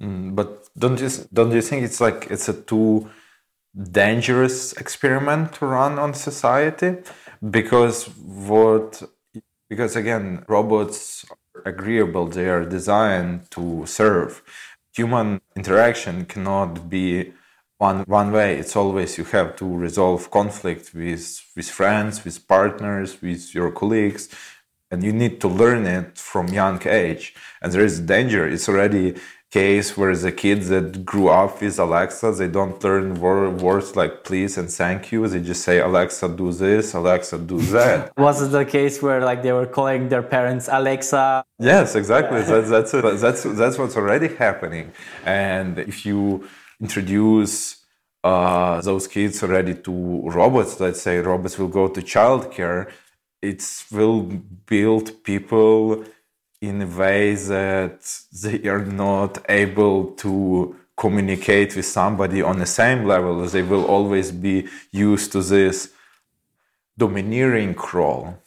Mm, 0.00 0.34
but 0.34 0.63
don't 0.76 1.00
you 1.00 1.08
don't 1.32 1.52
you 1.52 1.62
think 1.62 1.84
it's 1.84 2.00
like 2.00 2.26
it's 2.30 2.48
a 2.48 2.54
too 2.54 3.08
dangerous 3.74 4.72
experiment 4.74 5.54
to 5.54 5.66
run 5.66 5.98
on 5.98 6.14
society? 6.14 6.96
Because 7.50 8.04
what 8.16 9.02
because 9.68 9.96
again 9.96 10.44
robots 10.48 11.24
are 11.30 11.62
agreeable 11.72 12.26
they 12.26 12.48
are 12.48 12.64
designed 12.64 13.50
to 13.52 13.86
serve. 13.86 14.42
Human 14.96 15.40
interaction 15.56 16.24
cannot 16.24 16.88
be 16.88 17.32
one 17.78 18.00
one 18.06 18.32
way. 18.32 18.56
It's 18.58 18.76
always 18.76 19.18
you 19.18 19.24
have 19.24 19.56
to 19.56 19.66
resolve 19.66 20.30
conflict 20.30 20.94
with 20.94 21.40
with 21.56 21.68
friends 21.70 22.24
with 22.24 22.46
partners 22.48 23.22
with 23.22 23.54
your 23.54 23.70
colleagues 23.70 24.28
and 24.90 25.02
you 25.02 25.12
need 25.12 25.40
to 25.40 25.48
learn 25.48 25.86
it 25.86 26.18
from 26.18 26.48
young 26.48 26.80
age. 26.86 27.34
And 27.60 27.72
there 27.72 27.84
is 27.84 28.00
danger. 28.00 28.46
It's 28.46 28.68
already 28.68 29.16
case 29.54 29.96
where 29.96 30.16
the 30.26 30.32
kids 30.32 30.64
that 30.74 30.86
grew 31.10 31.28
up 31.28 31.52
with 31.62 31.78
Alexa, 31.86 32.28
they 32.40 32.50
don't 32.58 32.76
learn 32.82 33.06
words 33.68 33.88
like 34.00 34.14
please 34.28 34.52
and 34.60 34.68
thank 34.82 35.00
you. 35.12 35.18
They 35.32 35.42
just 35.52 35.62
say 35.68 35.76
Alexa 35.78 36.26
do 36.42 36.48
this, 36.64 36.86
Alexa 37.00 37.38
do 37.52 37.58
that. 37.76 37.98
Was 38.26 38.42
it 38.44 38.50
the 38.58 38.66
case 38.76 38.94
where 39.04 39.20
like 39.30 39.40
they 39.44 39.54
were 39.58 39.70
calling 39.78 40.02
their 40.12 40.26
parents 40.36 40.66
Alexa? 40.78 41.44
Yes, 41.72 41.94
exactly. 42.02 42.40
Yeah. 42.40 42.60
That's 42.62 42.92
that's 42.92 43.20
that's 43.24 43.42
that's 43.60 43.76
what's 43.78 43.96
already 44.02 44.30
happening. 44.44 44.86
And 45.24 45.70
if 45.92 45.96
you 46.06 46.20
introduce 46.84 47.54
uh, 48.30 48.80
those 48.88 49.04
kids 49.06 49.34
already 49.44 49.74
to 49.86 49.92
robots, 50.40 50.80
let's 50.80 51.00
say 51.06 51.14
robots 51.32 51.54
will 51.60 51.74
go 51.80 51.86
to 51.96 52.00
childcare, 52.14 52.80
it 53.50 53.60
will 53.96 54.20
build 54.72 55.06
people 55.22 56.04
in 56.68 56.82
a 56.82 56.86
way 56.86 57.34
that 57.34 57.98
they 58.42 58.68
are 58.68 58.84
not 58.84 59.38
able 59.48 60.12
to 60.22 60.76
communicate 60.96 61.74
with 61.76 61.86
somebody 61.86 62.42
on 62.42 62.58
the 62.58 62.66
same 62.66 63.04
level. 63.04 63.44
They 63.46 63.62
will 63.62 63.84
always 63.84 64.30
be 64.30 64.68
used 64.92 65.32
to 65.32 65.42
this 65.42 65.90
domineering 66.96 67.76
role. 67.92 68.38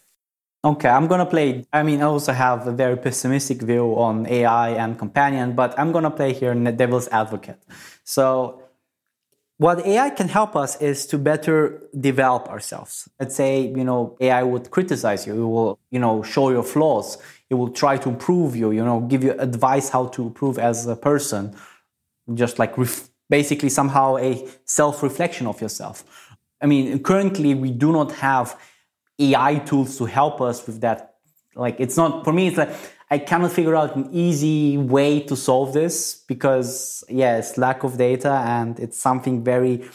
Okay, 0.64 0.90
I'm 0.90 1.08
gonna 1.08 1.26
play. 1.26 1.66
I 1.72 1.84
mean, 1.84 2.02
I 2.02 2.06
also 2.06 2.34
have 2.34 2.68
a 2.68 2.72
very 2.72 2.98
pessimistic 2.98 3.62
view 3.62 3.94
on 3.96 4.26
AI 4.28 4.70
and 4.72 4.98
companion, 4.98 5.54
but 5.54 5.78
I'm 5.80 5.92
gonna 5.92 6.12
play 6.12 6.34
here 6.34 6.52
in 6.52 6.64
the 6.64 6.72
devil's 6.72 7.08
advocate. 7.10 7.62
So, 8.04 8.64
what 9.58 9.86
AI 9.86 10.10
can 10.10 10.28
help 10.28 10.56
us 10.56 10.80
is 10.82 11.06
to 11.08 11.18
better 11.18 11.84
develop 12.00 12.48
ourselves. 12.48 13.10
Let's 13.20 13.36
say, 13.36 13.62
you 13.62 13.84
know, 13.84 14.18
AI 14.20 14.44
would 14.44 14.70
criticize 14.70 15.26
you, 15.26 15.34
it 15.34 15.48
will, 15.48 15.80
you 15.90 16.00
know, 16.00 16.22
show 16.22 16.50
your 16.50 16.64
flaws, 16.64 17.18
it 17.50 17.56
will 17.56 17.70
try 17.70 17.98
to 17.98 18.10
improve 18.10 18.56
you, 18.56 18.72
you 18.72 18.84
know, 18.84 19.02
give 19.02 19.24
you 19.24 19.32
advice 19.40 19.90
how 19.90 20.08
to 20.08 20.24
improve 20.24 20.60
as 20.60 20.86
a 20.86 20.96
person, 20.96 21.56
just 22.34 22.60
like 22.60 22.78
ref- 22.78 23.10
basically 23.30 23.70
somehow 23.70 24.18
a 24.18 24.48
self 24.66 25.02
reflection 25.02 25.48
of 25.48 25.62
yourself. 25.62 26.04
I 26.62 26.66
mean, 26.66 27.02
currently 27.04 27.54
we 27.56 27.72
do 27.72 27.92
not 27.92 28.12
have 28.14 28.60
AI 29.20 29.60
tools 29.60 29.98
to 29.98 30.06
help 30.06 30.42
us 30.42 30.66
with 30.66 30.82
that. 30.82 31.16
Like, 31.56 31.80
it's 31.80 31.98
not, 31.98 32.24
for 32.24 32.34
me, 32.34 32.48
it's 32.48 32.58
like, 32.58 32.70
I 33.10 33.18
cannot 33.18 33.52
figure 33.52 33.76
out 33.76 33.96
an 33.96 34.10
easy 34.12 34.78
way 34.78 35.22
to 35.22 35.36
solve 35.36 35.74
this 35.74 36.24
because, 36.28 37.04
yes, 37.10 37.58
lack 37.58 37.84
of 37.84 37.98
data 37.98 38.44
and 38.46 38.78
it's 38.80 39.00
something 39.00 39.44
very, 39.44 39.86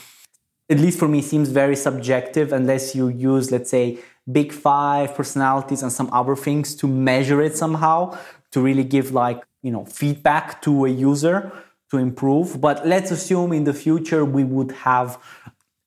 at 0.71 0.79
least 0.79 0.99
for 0.99 1.09
me, 1.09 1.21
seems 1.21 1.51
very 1.51 1.77
subjective 1.77 2.53
unless 2.53 2.95
you 2.95 3.09
use, 3.09 3.53
let's 3.53 3.71
say, 3.71 3.99
big 4.31 4.53
five 4.53 5.15
personalities 5.15 5.83
and 5.83 5.93
some 5.93 6.09
other 6.13 6.37
things 6.37 6.75
to 6.77 6.87
measure 6.87 7.43
it 7.43 7.57
somehow 7.57 8.17
to 8.53 8.61
really 8.61 8.85
give 8.85 9.13
like, 9.13 9.43
you 9.63 9.71
know, 9.71 9.85
feedback 9.85 10.63
to 10.63 10.85
a 10.85 10.89
user 10.89 11.53
to 11.91 11.99
improve. 11.99 12.61
But 12.61 12.87
let's 12.87 13.11
assume 13.11 13.53
in 13.53 13.65
the 13.65 13.75
future 13.75 14.25
we 14.25 14.45
would 14.45 14.73
have 14.73 15.19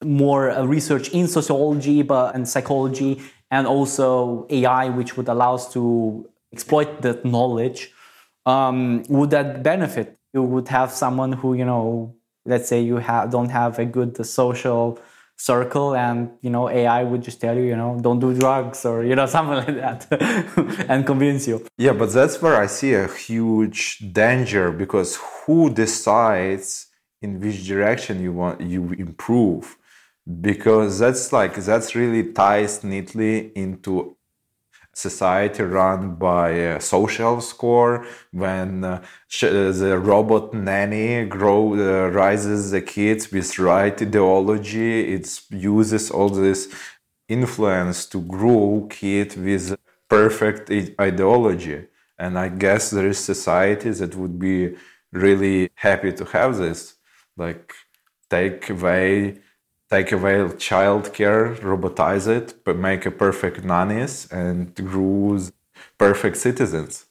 more 0.04 0.52
uh, 0.52 0.66
research 0.66 1.10
in 1.10 1.28
sociology 1.28 2.02
but 2.02 2.36
and 2.36 2.48
psychology 2.48 3.22
and 3.52 3.68
also 3.68 4.46
AI, 4.50 4.90
which 4.90 5.16
would 5.16 5.28
allow 5.28 5.56
us 5.56 5.72
to 5.74 6.28
exploit 6.52 7.02
that 7.02 7.24
knowledge, 7.24 7.92
um, 8.46 9.04
would 9.10 9.30
that 9.32 9.64
benefit? 9.64 10.18
You 10.34 10.44
would 10.44 10.68
have 10.70 10.92
someone 10.92 11.34
who, 11.34 11.54
you 11.54 11.66
know, 11.66 12.16
let's 12.46 12.68
say 12.68 12.82
you 12.82 12.98
have, 12.98 13.32
don't 13.32 13.50
have 13.50 13.80
a 13.80 13.86
good 13.86 14.26
social 14.26 15.00
circle 15.38 15.96
and 15.96 16.32
you 16.42 16.50
know 16.50 16.70
ai 16.70 17.04
would 17.04 17.22
just 17.22 17.42
tell 17.42 17.56
you 17.56 17.64
you 17.64 17.76
know 17.76 17.98
don't 18.02 18.20
do 18.20 18.34
drugs 18.34 18.86
or 18.86 19.04
you 19.04 19.16
know 19.16 19.26
something 19.36 19.58
like 19.58 19.76
that 19.76 20.86
and 20.90 21.06
convince 21.06 21.48
you. 21.48 21.66
Yeah 21.78 21.94
but 21.94 22.12
that's 22.14 22.42
where 22.42 22.56
i 22.56 22.68
see 22.68 22.94
a 22.94 23.08
huge 23.08 23.80
danger 24.14 24.72
because 24.72 25.20
who 25.46 25.70
decides 25.70 26.88
in 27.26 27.40
which 27.40 27.68
direction 27.68 28.22
you 28.22 28.34
want 28.34 28.62
you 28.62 28.82
improve? 29.06 29.78
Because 30.50 31.00
that's 31.00 31.32
like 31.32 31.56
that's 31.56 31.96
really 31.96 32.24
ties 32.32 32.84
neatly 32.84 33.52
into 33.56 34.15
society 34.96 35.62
run 35.64 36.16
by 36.16 36.50
a 36.50 36.82
social 36.82 37.42
score. 37.42 38.06
When 38.32 38.84
uh, 38.84 39.04
the 39.42 40.00
robot 40.02 40.54
nanny 40.54 41.26
grow 41.26 41.74
uh, 41.74 42.10
rises 42.10 42.72
the 42.72 42.82
kids 42.82 43.32
with 43.32 43.60
right 43.60 44.02
ideology 44.02 45.14
it 45.14 45.28
uses 45.52 46.10
all 46.12 46.30
this 46.30 46.74
influence 47.28 48.06
to 48.08 48.22
grow 48.22 48.88
kid 48.90 49.36
with 49.36 49.76
perfect 50.10 50.72
ideology. 51.00 51.88
And 52.18 52.40
i 52.40 52.48
guess 52.50 52.92
there 52.92 53.08
is 53.08 53.20
societies 53.20 54.00
that 54.00 54.16
would 54.16 54.40
be 54.40 54.76
really 55.12 55.70
happy 55.76 56.12
to 56.14 56.26
have 56.26 56.58
this. 56.58 56.96
Like 57.38 57.74
take 58.30 58.70
away 58.70 59.40
take 59.90 60.12
away 60.12 60.36
childcare, 60.58 61.56
robotize 61.60 62.28
it, 62.28 62.64
but 62.64 62.78
make 62.78 63.06
a 63.06 63.12
perfect 63.12 63.64
nannies 63.64 64.28
and 64.32 64.74
grow 64.76 65.40
perfect 65.98 66.38
citizens. 66.38 67.06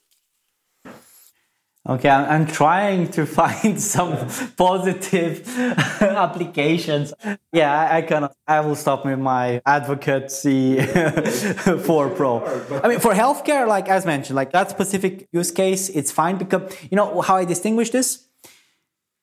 Okay, 1.87 2.09
I'm 2.09 2.47
trying 2.47 3.11
to 3.11 3.26
find 3.40 3.78
some 3.81 4.16
positive 4.57 5.47
applications. 6.00 7.12
Yeah, 7.52 7.88
I, 7.93 8.00
kind 8.00 8.28
I 8.47 8.61
will 8.61 8.75
stop 8.75 9.04
with 9.04 9.19
my 9.19 9.61
advocacy 9.66 10.81
for 11.85 12.09
pro. 12.09 12.43
I 12.83 12.88
mean, 12.88 13.00
for 13.00 13.12
healthcare, 13.12 13.69
like 13.69 13.90
as 13.90 14.07
mentioned, 14.07 14.35
like 14.35 14.52
that 14.52 14.71
specific 14.71 15.28
use 15.31 15.50
case, 15.50 15.90
it's 15.90 16.11
fine 16.11 16.38
because 16.38 16.75
you 16.90 16.97
know 16.97 17.21
how 17.21 17.37
I 17.37 17.45
distinguish 17.45 17.90
this. 17.90 18.25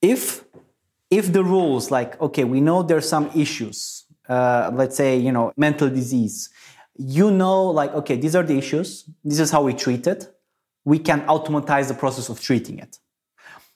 If 0.04 0.44
if 1.12 1.32
the 1.32 1.44
rules 1.44 1.92
like 1.92 2.20
okay 2.20 2.44
we 2.44 2.60
know 2.60 2.82
there's 2.82 3.08
some 3.08 3.30
issues 3.36 4.06
uh, 4.30 4.72
let's 4.74 4.96
say 4.96 5.18
you 5.18 5.32
know 5.32 5.52
mental 5.58 5.90
disease 5.90 6.50
you 6.98 7.30
know 7.30 7.66
like 7.66 7.94
okay 7.94 8.16
these 8.16 8.36
are 8.36 8.44
the 8.44 8.58
issues 8.58 9.06
this 9.24 9.40
is 9.40 9.52
how 9.52 9.62
we 9.62 9.74
treat 9.74 10.08
it 10.08 10.34
we 10.84 11.00
can 11.00 11.22
automatize 11.28 11.88
the 11.88 11.94
process 11.94 12.30
of 12.30 12.42
treating 12.42 12.80
it. 12.80 12.98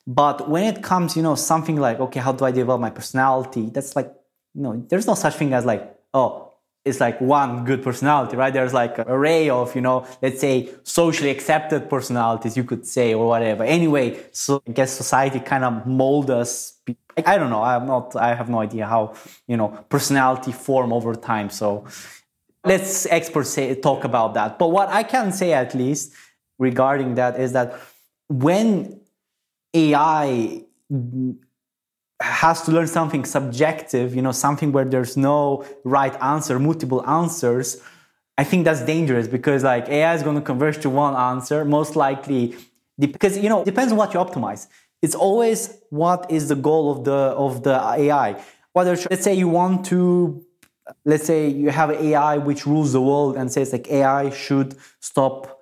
But 0.07 0.49
when 0.49 0.63
it 0.63 0.83
comes 0.83 1.15
you 1.15 1.23
know 1.23 1.35
something 1.35 1.77
like 1.77 1.99
okay 1.99 2.19
how 2.19 2.31
do 2.31 2.45
i 2.45 2.51
develop 2.51 2.81
my 2.81 2.91
personality? 2.91 3.69
That's 3.69 3.95
like 3.95 4.11
you 4.53 4.61
know 4.61 4.85
there's 4.89 5.07
no 5.07 5.15
such 5.15 5.35
thing 5.35 5.53
as 5.53 5.65
like 5.65 5.95
oh 6.13 6.53
it's 6.85 6.99
like 6.99 7.19
one 7.19 7.65
good 7.65 7.81
personality, 7.83 8.37
right? 8.37 8.53
There's 8.53 8.73
like 8.73 8.99
an 8.99 9.05
array 9.07 9.49
of, 9.49 9.75
you 9.75 9.81
know, 9.81 10.05
let's 10.21 10.39
say 10.39 10.69
socially 10.83 11.31
accepted 11.31 11.89
personalities, 11.89 12.55
you 12.55 12.63
could 12.63 12.85
say, 12.85 13.15
or 13.15 13.27
whatever. 13.27 13.63
Anyway, 13.63 14.23
so 14.31 14.61
I 14.67 14.71
guess 14.71 14.91
society 14.91 15.39
kind 15.39 15.65
of 15.65 15.87
mold 15.87 16.29
us. 16.29 16.79
I 17.25 17.39
don't 17.39 17.49
know. 17.49 17.63
I'm 17.63 17.87
not, 17.87 18.15
I 18.15 18.35
have 18.35 18.49
no 18.49 18.59
idea 18.59 18.85
how, 18.85 19.15
you 19.47 19.57
know, 19.57 19.69
personality 19.89 20.51
form 20.51 20.93
over 20.93 21.15
time. 21.15 21.49
So 21.49 21.85
let's 22.63 23.07
experts 23.07 23.49
say, 23.49 23.73
talk 23.73 24.03
about 24.03 24.35
that. 24.35 24.59
But 24.59 24.67
what 24.67 24.89
I 24.89 25.01
can 25.01 25.31
say 25.31 25.53
at 25.53 25.73
least 25.73 26.13
regarding 26.59 27.15
that 27.15 27.39
is 27.39 27.53
that 27.53 27.79
when 28.29 29.01
AI 29.73 30.61
has 32.25 32.61
to 32.63 32.71
learn 32.71 32.87
something 32.87 33.25
subjective, 33.25 34.15
you 34.15 34.21
know, 34.21 34.31
something 34.31 34.71
where 34.71 34.85
there's 34.85 35.15
no 35.15 35.65
right 35.83 36.15
answer, 36.21 36.59
multiple 36.59 37.07
answers, 37.07 37.81
I 38.37 38.43
think 38.43 38.65
that's 38.65 38.83
dangerous 38.83 39.27
because 39.27 39.63
like 39.63 39.87
AI 39.87 40.13
is 40.13 40.23
going 40.23 40.35
to 40.35 40.41
converge 40.41 40.81
to 40.81 40.89
one 40.89 41.15
answer, 41.15 41.63
most 41.63 41.95
likely 41.95 42.55
because 42.99 43.37
you 43.37 43.49
know, 43.49 43.63
depends 43.63 43.91
on 43.91 43.97
what 43.97 44.13
you 44.13 44.19
optimize. 44.19 44.67
It's 45.01 45.15
always 45.15 45.77
what 45.89 46.29
is 46.31 46.49
the 46.49 46.55
goal 46.55 46.91
of 46.91 47.03
the 47.05 47.11
of 47.11 47.63
the 47.63 47.79
AI. 47.79 48.41
Whether 48.73 48.97
let's 49.09 49.23
say 49.23 49.33
you 49.33 49.47
want 49.47 49.85
to 49.87 50.43
let's 51.05 51.25
say 51.25 51.47
you 51.47 51.69
have 51.69 51.91
AI 51.91 52.37
which 52.37 52.65
rules 52.65 52.91
the 52.91 53.01
world 53.01 53.37
and 53.37 53.51
says 53.51 53.71
like 53.71 53.89
AI 53.89 54.29
should 54.31 54.75
stop 54.99 55.54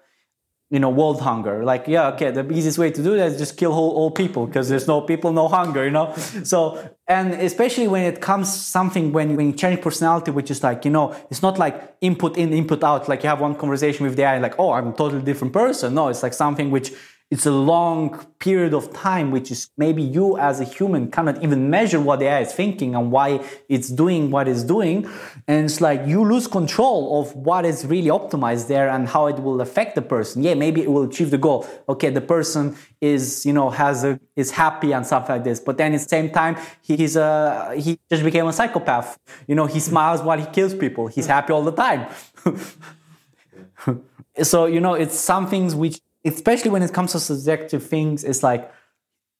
you 0.70 0.80
know, 0.80 0.90
world 0.90 1.22
hunger. 1.22 1.64
Like, 1.64 1.88
yeah, 1.88 2.08
okay, 2.14 2.32
the 2.32 2.50
easiest 2.52 2.78
way 2.80 2.90
to 2.90 3.04
do 3.04 3.16
that 3.16 3.28
is 3.28 3.38
just 3.38 3.58
kill 3.58 3.72
all, 3.72 3.92
all 3.92 4.12
people 4.12 4.48
because 4.48 4.70
there's 4.70 4.88
no 4.88 5.02
people, 5.02 5.32
no 5.32 5.48
hunger, 5.48 5.86
you 5.86 5.92
know? 5.92 6.14
So, 6.44 6.78
and 7.08 7.34
especially 7.34 7.88
when 7.88 8.04
it 8.06 8.22
comes 8.22 8.52
something 8.52 9.12
when, 9.12 9.36
when 9.36 9.48
you 9.48 9.54
change 9.54 9.82
personality, 9.82 10.32
which 10.32 10.50
is 10.50 10.64
like, 10.64 10.84
you 10.86 10.92
know, 10.92 11.16
it's 11.30 11.42
not 11.42 11.60
like 11.60 11.96
input 12.02 12.38
in, 12.38 12.54
input 12.54 12.84
out. 12.84 13.08
Like 13.08 13.24
you 13.24 13.30
have 13.30 13.42
one 13.42 13.56
conversation 13.56 14.06
with 14.06 14.16
the 14.16 14.24
AI, 14.24 14.40
like, 14.40 14.56
oh, 14.58 14.72
I'm 14.72 14.88
a 14.88 14.94
totally 14.94 15.22
different 15.22 15.54
person. 15.54 15.94
No, 15.94 16.08
it's 16.08 16.24
like 16.24 16.34
something 16.34 16.72
which 16.72 16.92
it's 17.34 17.48
a 17.48 17.52
long 17.52 18.24
period 18.38 18.76
of 18.76 18.94
time, 18.94 19.32
which 19.32 19.50
is 19.50 19.72
maybe 19.76 20.04
you 20.04 20.38
as 20.38 20.60
a 20.60 20.64
human 20.64 21.10
cannot 21.10 21.42
even 21.42 21.68
measure 21.68 22.00
what 22.00 22.20
the 22.20 22.26
AI 22.26 22.42
is 22.42 22.54
thinking 22.54 22.94
and 22.94 23.12
why 23.12 23.44
it's 23.68 23.90
doing 23.90 24.30
what 24.30 24.48
it's 24.48 24.64
doing. 24.64 25.10
And 25.48 25.66
it's 25.66 25.82
like 25.82 26.06
you 26.06 26.24
lose 26.24 26.46
control 26.46 27.20
of 27.20 27.36
what 27.36 27.66
is 27.66 27.88
really 27.88 28.10
optimized 28.10 28.68
there 28.68 28.88
and 28.88 29.10
how 29.10 29.26
it 29.26 29.40
will 29.40 29.62
affect 29.62 29.96
the 29.96 30.04
person. 30.04 30.44
Yeah, 30.44 30.54
maybe 30.54 30.84
it 30.84 30.92
will 30.92 31.06
achieve 31.10 31.32
the 31.32 31.40
goal. 31.40 31.66
Okay, 31.90 32.12
the 32.12 32.22
person 32.22 32.78
is, 33.02 33.48
you 33.48 33.54
know, 33.54 33.72
has 33.72 34.04
a, 34.04 34.20
is 34.36 34.52
happy 34.52 34.92
and 34.92 35.04
stuff 35.04 35.28
like 35.28 35.44
this. 35.44 35.60
But 35.60 35.78
then 35.80 35.96
at 35.96 36.02
the 36.02 36.08
same 36.08 36.30
time, 36.30 36.56
he's 36.84 37.16
a, 37.16 37.74
he 37.76 38.00
just 38.12 38.24
became 38.24 38.46
a 38.46 38.54
psychopath. 38.54 39.18
You 39.48 39.56
know, 39.56 39.66
he 39.66 39.80
smiles 39.80 40.22
while 40.22 40.38
he 40.38 40.46
kills 40.46 40.76
people. 40.76 41.08
He's 41.08 41.26
happy 41.26 41.52
all 41.52 41.64
the 41.64 41.72
time. 41.72 42.06
so, 44.44 44.68
you 44.68 44.80
know, 44.80 44.94
it's 44.94 45.20
some 45.20 45.48
things 45.48 45.74
which 45.74 46.00
especially 46.26 46.72
when 46.72 46.84
it 46.84 46.94
comes 46.94 47.12
to 47.14 47.20
subjective 47.20 47.86
things, 47.86 48.24
it's 48.24 48.44
like 48.44 48.72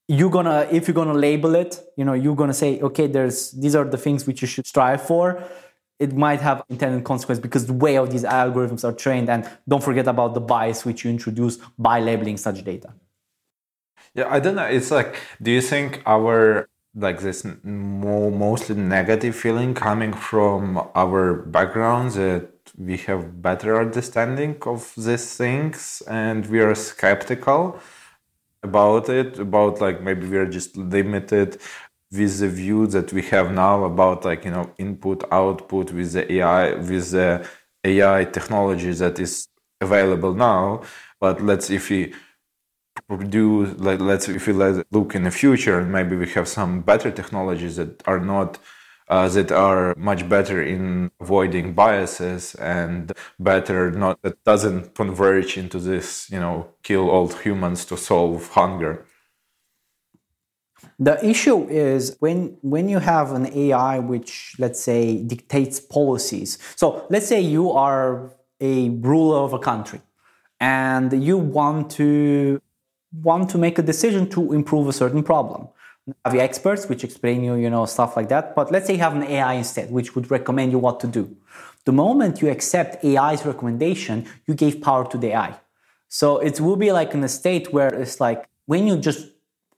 you're 0.08 0.30
gonna 0.30 0.68
if 0.70 0.86
you're 0.86 0.94
gonna 0.94 1.14
label 1.14 1.54
it, 1.54 1.80
you 1.96 2.04
know, 2.04 2.12
you're 2.12 2.36
gonna 2.36 2.54
say, 2.54 2.80
okay, 2.80 3.06
there's 3.06 3.52
these 3.52 3.74
are 3.74 3.84
the 3.84 3.98
things 3.98 4.26
which 4.26 4.42
you 4.42 4.48
should 4.48 4.66
strive 4.66 5.02
for. 5.06 5.42
It 5.98 6.12
might 6.12 6.40
have 6.40 6.62
intended 6.68 7.04
consequence 7.04 7.38
because 7.38 7.66
the 7.66 7.72
way 7.72 7.96
of 7.96 8.10
these 8.10 8.24
algorithms 8.24 8.84
are 8.84 8.92
trained, 8.92 9.30
and 9.30 9.48
don't 9.68 9.82
forget 9.82 10.06
about 10.08 10.34
the 10.34 10.40
bias 10.40 10.84
which 10.84 11.04
you 11.04 11.10
introduce 11.10 11.56
by 11.78 12.00
labeling 12.00 12.36
such 12.36 12.64
data. 12.64 12.92
Yeah, 14.14 14.26
I 14.28 14.40
don't 14.40 14.56
know. 14.56 14.66
It's 14.66 14.90
like, 14.90 15.16
do 15.40 15.50
you 15.50 15.60
think 15.60 16.02
our 16.06 16.68
like 16.94 17.20
this 17.20 17.44
more 17.64 18.30
mostly 18.30 18.76
negative 18.76 19.34
feeling 19.34 19.74
coming 19.74 20.12
from 20.12 20.88
our 20.94 21.34
backgrounds 21.34 22.14
that 22.14 22.53
we 22.76 22.96
have 22.98 23.40
better 23.40 23.80
understanding 23.80 24.56
of 24.66 24.92
these 24.96 25.36
things 25.36 26.02
and 26.08 26.46
we 26.46 26.60
are 26.60 26.74
skeptical 26.74 27.78
about 28.62 29.08
it 29.08 29.38
about 29.38 29.80
like 29.80 30.00
maybe 30.02 30.26
we 30.26 30.36
are 30.36 30.46
just 30.46 30.76
limited 30.76 31.58
with 32.10 32.38
the 32.38 32.48
view 32.48 32.86
that 32.86 33.12
we 33.12 33.22
have 33.22 33.52
now 33.52 33.84
about 33.84 34.24
like 34.24 34.44
you 34.44 34.50
know 34.50 34.70
input 34.78 35.24
output 35.30 35.92
with 35.92 36.12
the 36.12 36.32
ai 36.34 36.74
with 36.74 37.10
the 37.10 37.46
ai 37.84 38.24
technology 38.24 38.92
that 38.92 39.18
is 39.18 39.48
available 39.80 40.34
now. 40.34 40.82
But 41.20 41.40
let's 41.42 41.70
if 41.70 41.90
we 41.90 42.14
produce 43.08 43.78
like 43.78 44.00
let's 44.00 44.28
if 44.28 44.46
we 44.46 44.52
let 44.52 44.86
look 44.92 45.14
in 45.14 45.24
the 45.24 45.30
future 45.30 45.78
and 45.80 45.90
maybe 45.92 46.16
we 46.16 46.28
have 46.30 46.48
some 46.48 46.80
better 46.80 47.10
technologies 47.10 47.76
that 47.76 48.02
are 48.06 48.20
not 48.20 48.58
uh, 49.08 49.28
that 49.28 49.52
are 49.52 49.94
much 49.96 50.28
better 50.28 50.62
in 50.62 51.10
avoiding 51.20 51.74
biases 51.74 52.54
and 52.56 53.12
better 53.38 53.90
not 53.90 54.20
that 54.22 54.42
doesn't 54.44 54.94
converge 54.94 55.58
into 55.58 55.78
this 55.78 56.30
you 56.30 56.40
know 56.40 56.68
kill 56.82 57.10
all 57.10 57.28
humans 57.28 57.84
to 57.84 57.96
solve 57.96 58.48
hunger. 58.50 59.04
The 60.98 61.24
issue 61.24 61.68
is 61.68 62.16
when 62.20 62.56
when 62.62 62.88
you 62.88 62.98
have 62.98 63.32
an 63.32 63.46
ai 63.54 63.98
which 63.98 64.54
let's 64.58 64.80
say 64.80 65.22
dictates 65.22 65.80
policies. 65.80 66.58
So 66.76 67.06
let's 67.10 67.26
say 67.26 67.40
you 67.40 67.72
are 67.72 68.32
a 68.60 68.88
ruler 68.88 69.38
of 69.38 69.52
a 69.52 69.58
country 69.58 70.00
and 70.60 71.12
you 71.22 71.36
want 71.36 71.90
to 71.90 72.60
want 73.22 73.50
to 73.50 73.58
make 73.58 73.78
a 73.78 73.82
decision 73.82 74.28
to 74.30 74.52
improve 74.52 74.88
a 74.88 74.92
certain 74.92 75.22
problem 75.22 75.68
the 76.06 76.40
experts 76.40 76.88
which 76.88 77.04
explain 77.04 77.42
you, 77.42 77.54
you 77.54 77.70
know, 77.70 77.86
stuff 77.86 78.16
like 78.16 78.28
that. 78.28 78.54
But 78.54 78.70
let's 78.70 78.86
say 78.86 78.94
you 78.94 79.00
have 79.00 79.16
an 79.16 79.22
AI 79.22 79.54
instead, 79.54 79.90
which 79.90 80.14
would 80.14 80.30
recommend 80.30 80.72
you 80.72 80.78
what 80.78 81.00
to 81.00 81.06
do. 81.06 81.36
The 81.84 81.92
moment 81.92 82.40
you 82.42 82.50
accept 82.50 83.04
AI's 83.04 83.44
recommendation, 83.44 84.26
you 84.46 84.54
gave 84.54 84.80
power 84.80 85.08
to 85.10 85.18
the 85.18 85.28
AI. 85.28 85.58
So 86.08 86.38
it 86.38 86.60
will 86.60 86.76
be 86.76 86.92
like 86.92 87.12
in 87.14 87.24
a 87.24 87.28
state 87.28 87.72
where 87.72 87.92
it's 87.92 88.20
like 88.20 88.48
when 88.66 88.86
you 88.86 88.96
just 88.98 89.28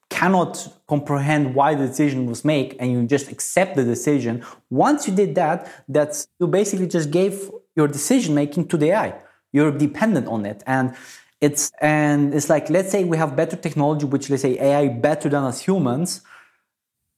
cannot 0.09 0.69
comprehend 0.87 1.55
why 1.55 1.75
the 1.75 1.87
decision 1.87 2.27
was 2.27 2.45
made 2.45 2.77
and 2.79 2.93
you 2.93 3.07
just 3.07 3.31
accept 3.31 3.77
the 3.77 3.85
decision. 3.85 4.45
Once 4.71 5.09
you 5.09 5.15
did 5.15 5.35
that, 5.35 5.85
that's 5.89 6.29
you 6.39 6.47
basically 6.47 6.87
just 6.87 7.11
gave 7.11 7.51
your 7.75 7.89
decision 7.89 8.35
making 8.35 8.69
to 8.69 8.77
the 8.77 8.91
AI. 8.91 9.15
You're 9.53 9.73
dependent 9.73 10.27
on 10.29 10.47
it. 10.47 10.63
And 10.67 10.95
it's 11.41 11.73
and 11.81 12.35
it's 12.35 12.49
like 12.49 12.71
let's 12.71 12.91
say 12.91 13.05
we 13.05 13.17
have 13.17 13.37
better 13.37 13.57
technology, 13.57 14.07
which 14.07 14.31
let's 14.31 14.43
say 14.43 14.59
AI 14.59 14.89
better 14.89 15.29
than 15.29 15.45
us 15.45 15.61
humans. 15.61 16.23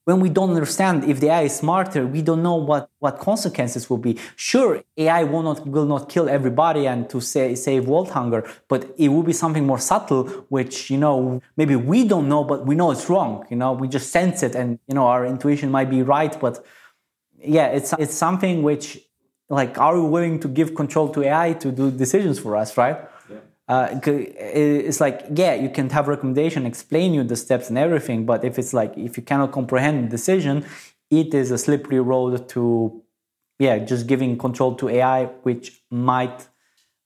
when 0.08 0.20
we 0.20 0.30
don't 0.30 0.48
understand 0.48 1.04
if 1.04 1.20
the 1.20 1.28
AI 1.28 1.42
is 1.42 1.56
smarter, 1.56 2.06
we 2.06 2.22
don't 2.22 2.42
know 2.42 2.54
what, 2.54 2.88
what 2.98 3.18
consequences 3.18 3.90
will 3.90 3.98
be. 3.98 4.18
Sure, 4.36 4.82
AI 4.96 5.22
will 5.24 5.42
not, 5.42 5.66
will 5.66 5.84
not 5.84 6.08
kill 6.08 6.30
everybody 6.30 6.86
and 6.86 7.10
to 7.10 7.20
say, 7.20 7.54
save 7.54 7.86
world 7.86 8.08
hunger, 8.12 8.42
but 8.68 8.80
it 8.96 9.08
will 9.08 9.22
be 9.22 9.34
something 9.34 9.66
more 9.66 9.78
subtle, 9.78 10.24
which, 10.48 10.88
you 10.90 10.96
know, 10.96 11.42
maybe 11.58 11.76
we 11.76 12.04
don't 12.04 12.26
know, 12.26 12.42
but 12.42 12.64
we 12.64 12.74
know 12.74 12.90
it's 12.90 13.10
wrong. 13.10 13.44
You 13.50 13.58
know, 13.58 13.74
we 13.74 13.86
just 13.86 14.10
sense 14.10 14.42
it 14.42 14.54
and, 14.54 14.78
you 14.88 14.94
know, 14.94 15.06
our 15.06 15.26
intuition 15.26 15.70
might 15.70 15.90
be 15.90 16.00
right, 16.02 16.34
but 16.40 16.64
yeah, 17.38 17.66
it's, 17.66 17.92
it's 17.98 18.14
something 18.14 18.62
which, 18.62 18.98
like, 19.50 19.76
are 19.76 19.94
we 20.00 20.08
willing 20.08 20.40
to 20.40 20.48
give 20.48 20.74
control 20.74 21.10
to 21.10 21.22
AI 21.22 21.52
to 21.52 21.70
do 21.70 21.90
decisions 21.90 22.38
for 22.38 22.56
us, 22.56 22.78
right? 22.78 22.98
Uh, 23.68 23.88
it's 24.06 25.00
like 25.00 25.26
yeah 25.34 25.54
you 25.54 25.68
can 25.68 25.90
have 25.90 26.08
recommendation 26.08 26.66
explain 26.66 27.12
you 27.14 27.22
the 27.22 27.36
steps 27.36 27.68
and 27.68 27.78
everything 27.78 28.24
but 28.24 28.44
if 28.44 28.58
it's 28.58 28.72
like 28.72 28.96
if 28.96 29.16
you 29.16 29.22
cannot 29.22 29.52
comprehend 29.52 30.04
the 30.04 30.08
decision 30.08 30.64
it 31.10 31.34
is 31.34 31.50
a 31.50 31.58
slippery 31.58 32.00
road 32.00 32.48
to 32.48 33.02
yeah 33.58 33.78
just 33.78 34.06
giving 34.06 34.38
control 34.38 34.74
to 34.74 34.88
ai 34.88 35.26
which 35.42 35.82
might 35.90 36.48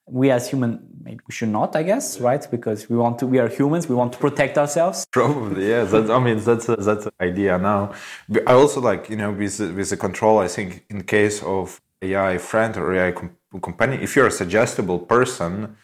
we 0.06 0.30
as 0.30 0.48
human 0.50 0.80
maybe 1.02 1.20
we 1.26 1.32
should 1.32 1.48
not 1.48 1.74
i 1.74 1.82
guess 1.82 2.20
right? 2.20 2.46
Because 2.50 2.88
we 2.90 2.96
want 2.96 3.18
to 3.20 3.26
we 3.26 3.38
are 3.38 3.48
humans 3.48 3.88
we 3.88 3.94
want 3.94 4.12
to 4.12 4.18
protect 4.18 4.58
ourselves. 4.58 5.06
Probably 5.12 5.68
yeah. 5.68 5.84
That's, 5.84 6.10
i 6.10 6.18
mean 6.18 6.38
that's 6.38 6.68
a, 6.68 6.76
that's 6.76 7.06
an 7.06 7.12
idea 7.20 7.56
now. 7.58 7.92
I 8.46 8.52
also 8.52 8.80
like 8.80 9.08
you 9.08 9.16
know 9.16 9.30
with 9.30 9.60
with 9.60 9.90
the 9.90 9.96
control 9.96 10.38
i 10.38 10.48
think 10.48 10.84
in 10.90 11.02
case 11.04 11.42
of 11.42 11.80
ai 12.02 12.38
friend 12.38 12.76
or 12.76 12.92
ai 12.94 13.12
com- 13.12 13.36
companion 13.62 14.00
if 14.02 14.16
you're 14.16 14.26
a 14.26 14.36
suggestible 14.42 14.98
person 14.98 15.76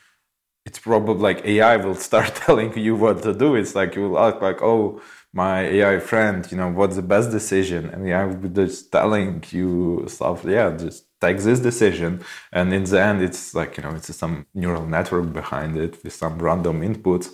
it's 0.69 0.79
probably 0.79 1.23
like 1.29 1.41
AI 1.47 1.77
will 1.85 2.01
start 2.11 2.31
telling 2.45 2.71
you 2.87 2.95
what 3.05 3.17
to 3.27 3.33
do. 3.45 3.49
It's 3.61 3.75
like 3.81 3.91
you 3.97 4.03
will 4.05 4.19
ask 4.27 4.37
like, 4.49 4.61
oh, 4.73 5.01
my 5.33 5.57
AI 5.77 5.99
friend, 6.11 6.39
you 6.51 6.59
know, 6.61 6.71
what's 6.79 6.97
the 6.97 7.09
best 7.15 7.29
decision? 7.39 7.83
And 7.93 8.07
AI 8.09 8.25
will 8.29 8.43
be 8.47 8.51
just 8.63 8.93
telling 8.99 9.31
you 9.57 10.05
stuff. 10.17 10.39
Yeah, 10.57 10.69
just 10.87 11.01
take 11.25 11.39
this 11.39 11.61
decision. 11.71 12.11
And 12.53 12.67
in 12.79 12.85
the 12.85 13.01
end, 13.09 13.19
it's 13.29 13.45
like, 13.61 13.73
you 13.77 13.83
know, 13.85 13.95
it's 13.99 14.15
some 14.25 14.35
neural 14.63 14.87
network 14.97 15.33
behind 15.41 15.73
it 15.85 15.93
with 16.03 16.15
some 16.23 16.35
random 16.49 16.77
inputs. 16.91 17.27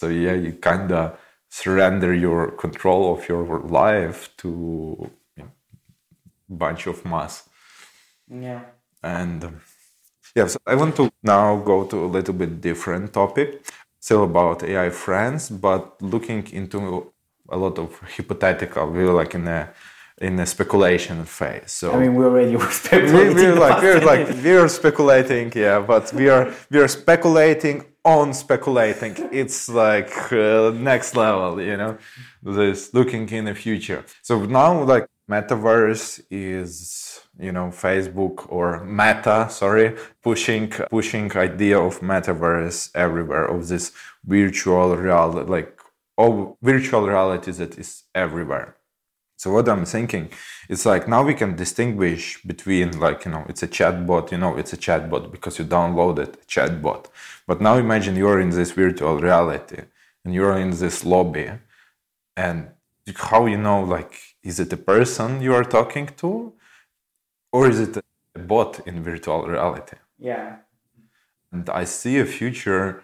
So 0.00 0.08
yeah, 0.08 0.36
you 0.44 0.52
kind 0.70 0.90
of 1.00 1.04
surrender 1.60 2.12
your 2.26 2.40
control 2.64 3.02
of 3.14 3.20
your 3.28 3.44
life 3.80 4.18
to 4.40 4.50
you 5.36 5.42
know, 5.44 5.50
bunch 6.48 6.82
of 6.92 7.04
mass. 7.04 7.48
Yeah. 8.46 8.62
And 9.02 9.44
um, 9.44 9.60
Yes, 10.34 10.56
I 10.66 10.74
want 10.74 10.96
to 10.96 11.10
now 11.22 11.56
go 11.56 11.84
to 11.84 12.04
a 12.04 12.06
little 12.06 12.34
bit 12.34 12.60
different 12.60 13.12
topic, 13.12 13.64
still 14.00 14.24
about 14.24 14.62
AI 14.62 14.90
friends, 14.90 15.50
but 15.50 16.00
looking 16.02 16.46
into 16.52 17.12
a 17.48 17.56
lot 17.56 17.78
of 17.78 17.98
hypothetical. 18.16 18.90
We're 18.90 19.12
like 19.12 19.34
in 19.34 19.48
a 19.48 19.70
in 20.20 20.38
a 20.40 20.46
speculation 20.46 21.24
phase. 21.24 21.70
So 21.70 21.92
I 21.92 22.00
mean, 22.00 22.14
we 22.16 22.24
already 22.24 22.56
were 22.56 22.70
speculating. 22.70 23.36
We, 23.36 23.46
are 23.46 23.54
like 23.54 23.82
we're 23.82 24.00
like 24.00 24.28
we're 24.42 24.68
speculating, 24.68 25.52
yeah, 25.54 25.80
but 25.80 26.12
we 26.12 26.28
are 26.28 26.52
we 26.70 26.80
are 26.80 26.88
speculating 26.88 27.84
on 28.04 28.34
speculating. 28.34 29.14
It's 29.32 29.68
like 29.68 30.32
uh, 30.32 30.70
next 30.74 31.16
level, 31.16 31.60
you 31.60 31.76
know. 31.76 31.98
This 32.42 32.94
looking 32.94 33.28
in 33.30 33.44
the 33.46 33.54
future. 33.54 34.04
So 34.22 34.44
now, 34.44 34.82
like 34.84 35.06
metaverse 35.28 36.22
is 36.30 37.20
you 37.38 37.52
know 37.52 37.68
facebook 37.68 38.50
or 38.50 38.82
meta 38.84 39.46
sorry 39.50 39.94
pushing 40.22 40.68
pushing 40.90 41.30
idea 41.36 41.78
of 41.78 42.00
metaverse 42.00 42.90
everywhere 42.94 43.44
of 43.44 43.68
this 43.68 43.92
virtual 44.24 44.96
reality 44.96 45.50
like 45.50 45.78
all 46.18 46.58
virtual 46.60 47.06
reality 47.06 47.52
that 47.52 47.78
is 47.78 48.02
everywhere. 48.14 48.74
So 49.36 49.52
what 49.52 49.68
i'm 49.68 49.84
thinking 49.84 50.30
it's 50.68 50.84
like 50.84 51.06
now 51.06 51.22
we 51.22 51.34
can 51.40 51.54
distinguish 51.54 52.42
between 52.42 52.98
like 52.98 53.24
you 53.24 53.30
know 53.30 53.44
it's 53.48 53.62
a 53.62 53.68
chatbot 53.68 54.32
you 54.32 54.38
know 54.38 54.56
it's 54.60 54.72
a 54.72 54.76
chatbot 54.76 55.30
because 55.30 55.58
you 55.60 55.64
downloaded 55.64 56.30
a 56.42 56.46
chatbot. 56.54 57.06
But 57.46 57.60
now 57.60 57.74
imagine 57.76 58.16
you're 58.16 58.40
in 58.40 58.50
this 58.50 58.72
virtual 58.72 59.16
reality 59.28 59.82
and 60.24 60.34
you're 60.34 60.58
in 60.58 60.70
this 60.70 61.04
lobby 61.04 61.48
and 62.36 62.68
how 63.14 63.46
you 63.46 63.58
know 63.58 63.80
like 63.84 64.14
is 64.48 64.58
it 64.64 64.72
a 64.72 64.82
person 64.92 65.28
you 65.46 65.52
are 65.58 65.68
talking 65.78 66.08
to 66.22 66.30
or 67.52 67.68
is 67.72 67.78
it 67.86 67.94
a 67.98 68.38
bot 68.50 68.72
in 68.88 68.96
virtual 69.10 69.42
reality? 69.54 69.96
Yeah. 70.18 70.56
And 71.52 71.64
I 71.80 71.84
see 71.84 72.18
a 72.18 72.26
future, 72.38 73.02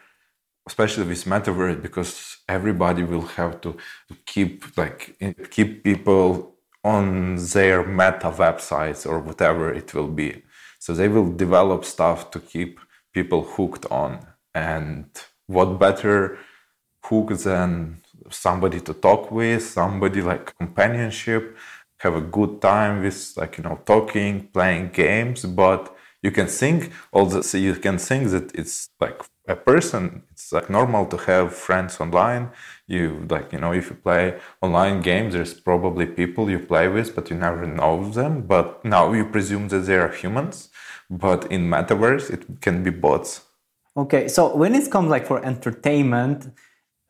especially 0.71 1.07
with 1.11 1.25
metaverse, 1.25 1.81
because 1.87 2.39
everybody 2.57 3.03
will 3.03 3.29
have 3.39 3.61
to, 3.63 3.71
to 4.09 4.15
keep 4.33 4.55
like 4.83 5.01
keep 5.55 5.71
people 5.89 6.29
on 6.95 7.37
their 7.55 7.79
meta 8.01 8.31
websites 8.45 9.03
or 9.11 9.19
whatever 9.29 9.65
it 9.81 9.89
will 9.95 10.13
be. 10.23 10.31
So 10.79 10.89
they 10.93 11.09
will 11.15 11.31
develop 11.45 11.81
stuff 11.85 12.31
to 12.33 12.39
keep 12.53 12.73
people 13.17 13.43
hooked 13.55 13.87
on. 14.03 14.13
And 14.55 15.07
what 15.47 15.79
better 15.87 16.39
hook 17.07 17.29
than 17.47 18.04
somebody 18.31 18.81
to 18.81 18.95
talk 18.95 19.31
with, 19.31 19.63
somebody 19.63 20.23
like 20.23 20.57
companionship, 20.59 21.57
have 21.99 22.15
a 22.15 22.21
good 22.21 22.61
time 22.61 23.03
with 23.03 23.33
like 23.37 23.57
you 23.59 23.65
know 23.65 23.81
talking 23.87 24.47
playing 24.53 24.91
games 24.91 25.45
but 25.45 25.97
you 26.23 26.31
can 26.31 26.47
think 26.47 26.91
also 27.13 27.41
so 27.41 27.57
you 27.59 27.75
can 27.75 27.99
think 27.99 28.31
that 28.31 28.55
it's 28.55 28.89
like 29.01 29.21
a 29.47 29.57
person 29.57 30.23
it's 30.33 30.53
like 30.53 30.69
normal 30.71 31.05
to 31.07 31.19
have 31.19 31.55
friends 31.55 32.01
online. 32.01 32.51
You 32.87 33.27
like 33.29 33.53
you 33.53 33.61
know 33.63 33.73
if 33.73 33.91
you 33.91 33.97
play 33.97 34.39
online 34.63 35.01
games 35.03 35.35
there's 35.35 35.55
probably 35.55 36.07
people 36.07 36.51
you 36.51 36.59
play 36.59 36.89
with 36.89 37.15
but 37.15 37.31
you 37.31 37.37
never 37.37 37.67
know 37.67 38.09
them. 38.11 38.43
But 38.43 38.85
now 38.85 39.13
you 39.13 39.25
presume 39.27 39.69
that 39.69 39.81
they 39.81 39.97
are 39.97 40.13
humans 40.23 40.71
but 41.11 41.41
in 41.53 41.69
metaverse 41.69 42.31
it 42.31 42.43
can 42.61 42.83
be 42.83 42.91
bots. 42.91 43.43
Okay 43.97 44.29
so 44.29 44.57
when 44.57 44.75
it 44.75 44.91
comes 44.91 45.09
like 45.11 45.27
for 45.27 45.45
entertainment 45.45 46.39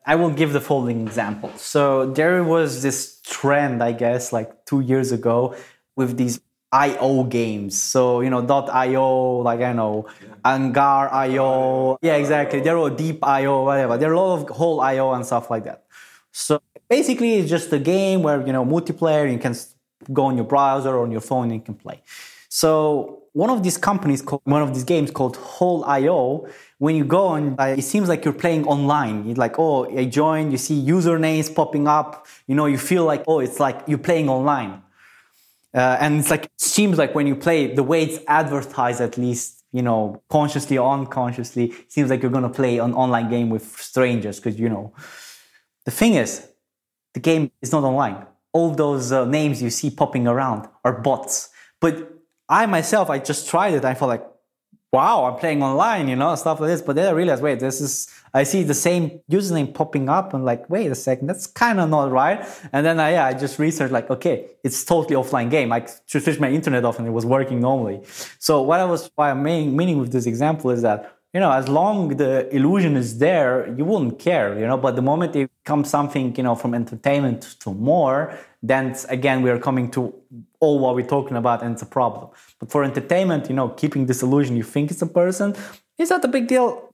I 0.05 0.15
will 0.15 0.29
give 0.29 0.53
the 0.53 0.61
following 0.61 1.01
example. 1.01 1.51
So 1.57 2.11
there 2.11 2.43
was 2.43 2.83
this 2.83 3.19
trend, 3.23 3.81
I 3.81 3.91
guess, 3.91 4.31
like 4.31 4.65
two 4.65 4.81
years 4.81 5.11
ago 5.11 5.55
with 5.95 6.17
these 6.17 6.39
IO 6.71 7.23
games. 7.23 7.81
So, 7.81 8.21
you 8.21 8.29
know, 8.29 8.45
.io, 8.45 9.37
like 9.37 9.61
I 9.61 9.73
know, 9.73 10.07
Agar 10.45 11.09
IO. 11.11 11.97
Yeah, 12.01 12.15
exactly. 12.15 12.59
There 12.59 12.77
were 12.77 12.91
Diep 12.91 13.19
IO, 13.23 13.63
whatever. 13.63 13.97
There 13.97 14.11
are 14.11 14.13
a 14.13 14.19
lot 14.19 14.41
of 14.41 14.49
whole 14.49 14.81
IO 14.81 15.13
and 15.13 15.25
stuff 15.25 15.49
like 15.49 15.63
that. 15.63 15.85
So 16.31 16.61
basically 16.89 17.35
it's 17.35 17.49
just 17.49 17.71
a 17.73 17.79
game 17.79 18.21
where, 18.21 18.45
you 18.45 18.53
know, 18.53 18.65
multiplayer, 18.65 19.31
you 19.31 19.39
can 19.39 19.55
go 20.13 20.25
on 20.25 20.35
your 20.35 20.45
browser 20.45 20.89
or 20.89 21.03
on 21.03 21.11
your 21.11 21.21
phone 21.21 21.45
and 21.45 21.53
you 21.53 21.61
can 21.61 21.75
play. 21.75 22.01
So 22.49 23.23
one 23.33 23.49
of 23.49 23.63
these 23.63 23.77
companies, 23.77 24.21
called 24.21 24.41
one 24.43 24.61
of 24.61 24.73
these 24.73 24.83
games 24.83 25.11
called 25.11 25.37
Hole 25.37 25.83
IO, 25.85 26.47
when 26.77 26.95
you 26.95 27.05
go 27.05 27.33
and 27.33 27.59
uh, 27.59 27.75
it 27.77 27.83
seems 27.83 28.09
like 28.09 28.25
you're 28.25 28.33
playing 28.33 28.65
online. 28.67 29.25
You're 29.25 29.35
like, 29.35 29.57
oh, 29.57 29.85
I 29.97 30.05
joined, 30.05 30.51
you 30.51 30.57
see 30.57 30.85
usernames 30.85 31.53
popping 31.53 31.87
up, 31.87 32.27
you 32.47 32.55
know, 32.55 32.65
you 32.65 32.77
feel 32.77 33.05
like, 33.05 33.23
oh, 33.27 33.39
it's 33.39 33.59
like 33.59 33.81
you're 33.87 33.97
playing 33.97 34.29
online. 34.29 34.81
Uh, 35.73 35.97
and 35.99 36.19
it's 36.19 36.29
like, 36.29 36.45
it 36.45 36.51
seems 36.61 36.97
like 36.97 37.13
when 37.15 37.27
you 37.27 37.35
play, 37.35 37.73
the 37.73 37.83
way 37.83 38.03
it's 38.03 38.19
advertised, 38.27 39.01
at 39.01 39.17
least, 39.17 39.63
you 39.71 39.81
know, 39.81 40.21
consciously 40.29 40.77
or 40.77 40.93
unconsciously, 40.93 41.73
seems 41.89 42.09
like 42.09 42.21
you're 42.21 42.31
going 42.31 42.43
to 42.43 42.49
play 42.49 42.77
an 42.77 42.93
online 42.93 43.29
game 43.29 43.49
with 43.49 43.65
strangers 43.77 44.39
because, 44.39 44.57
you 44.57 44.69
know, 44.69 44.93
the 45.83 45.91
thing 45.91 46.15
is, 46.15 46.47
the 47.13 47.19
game 47.19 47.51
is 47.61 47.71
not 47.71 47.83
online. 47.83 48.25
All 48.53 48.71
those 48.71 49.11
uh, 49.11 49.25
names 49.25 49.61
you 49.61 49.69
see 49.69 49.89
popping 49.89 50.27
around 50.27 50.67
are 50.83 51.01
bots. 51.01 51.49
But 51.81 52.09
I 52.47 52.65
myself, 52.67 53.09
I 53.09 53.19
just 53.19 53.49
tried 53.49 53.73
it. 53.73 53.83
I 53.83 53.95
felt 53.95 54.09
like, 54.09 54.25
wow, 54.91 55.25
I'm 55.25 55.37
playing 55.37 55.61
online, 55.61 56.07
you 56.07 56.15
know, 56.15 56.33
stuff 56.35 56.59
like 56.59 56.69
this. 56.69 56.81
But 56.81 56.95
then 56.95 57.07
I 57.07 57.11
realized, 57.11 57.43
wait, 57.43 57.59
this 57.59 57.81
is, 57.81 58.07
I 58.33 58.43
see 58.43 58.63
the 58.63 58.73
same 58.73 59.19
username 59.29 59.73
popping 59.73 60.07
up 60.07 60.33
and 60.33 60.45
like, 60.45 60.69
wait 60.69 60.89
a 60.89 60.95
second, 60.95 61.27
that's 61.27 61.47
kind 61.47 61.79
of 61.81 61.89
not 61.89 62.11
right. 62.11 62.45
And 62.71 62.85
then 62.85 62.99
I, 62.99 63.11
yeah, 63.11 63.25
I 63.25 63.33
just 63.33 63.59
researched 63.59 63.91
like, 63.91 64.09
okay, 64.09 64.47
it's 64.63 64.85
totally 64.85 65.15
offline 65.15 65.49
game. 65.49 65.73
I 65.73 65.85
switched 66.05 66.39
my 66.39 66.49
internet 66.49 66.85
off 66.85 66.97
and 66.97 67.07
it 67.07 67.11
was 67.11 67.25
working 67.25 67.59
normally. 67.59 68.01
So 68.39 68.61
what 68.61 68.79
I 68.79 68.85
was, 68.85 69.09
why 69.15 69.31
I'm 69.31 69.43
meaning 69.43 69.97
with 69.97 70.11
this 70.11 70.25
example 70.25 70.71
is 70.71 70.81
that, 70.83 71.14
you 71.35 71.41
know, 71.41 71.51
as 71.51 71.67
long 71.67 72.15
the 72.15 72.47
illusion 72.55 72.95
is 72.95 73.17
there, 73.17 73.67
you 73.77 73.83
wouldn't 73.83 74.17
care, 74.19 74.57
you 74.57 74.65
know, 74.65 74.77
but 74.77 74.95
the 74.95 75.01
moment 75.01 75.35
it 75.35 75.51
comes 75.65 75.89
something, 75.89 76.33
you 76.37 76.43
know, 76.43 76.55
from 76.55 76.73
entertainment 76.73 77.41
to 77.59 77.73
more, 77.73 78.33
then 78.63 78.95
again, 79.09 79.41
we 79.41 79.49
are 79.49 79.59
coming 79.59 79.91
to 79.91 80.01
all 80.61 80.79
what 80.79 80.95
we're 80.95 81.11
talking 81.17 81.35
about 81.35 81.61
and 81.61 81.73
it's 81.73 81.81
a 81.81 81.91
problem. 81.99 82.29
But 82.57 82.71
for 82.71 82.85
entertainment, 82.85 83.49
you 83.49 83.55
know, 83.59 83.67
keeping 83.67 84.05
this 84.05 84.23
illusion, 84.23 84.55
you 84.55 84.63
think 84.63 84.91
it's 84.91 85.01
a 85.01 85.07
person, 85.21 85.53
is 85.97 86.07
that 86.07 86.23
a 86.23 86.29
big 86.29 86.47
deal? 86.47 86.93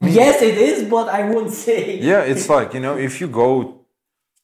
Yes, 0.00 0.42
it 0.42 0.58
is, 0.58 0.82
but 0.90 1.08
I 1.08 1.22
wouldn't 1.30 1.52
say. 1.66 2.00
Yeah, 2.00 2.22
it's 2.22 2.48
like, 2.48 2.74
you 2.74 2.80
know, 2.80 2.98
if 2.98 3.20
you 3.20 3.28
go 3.28 3.84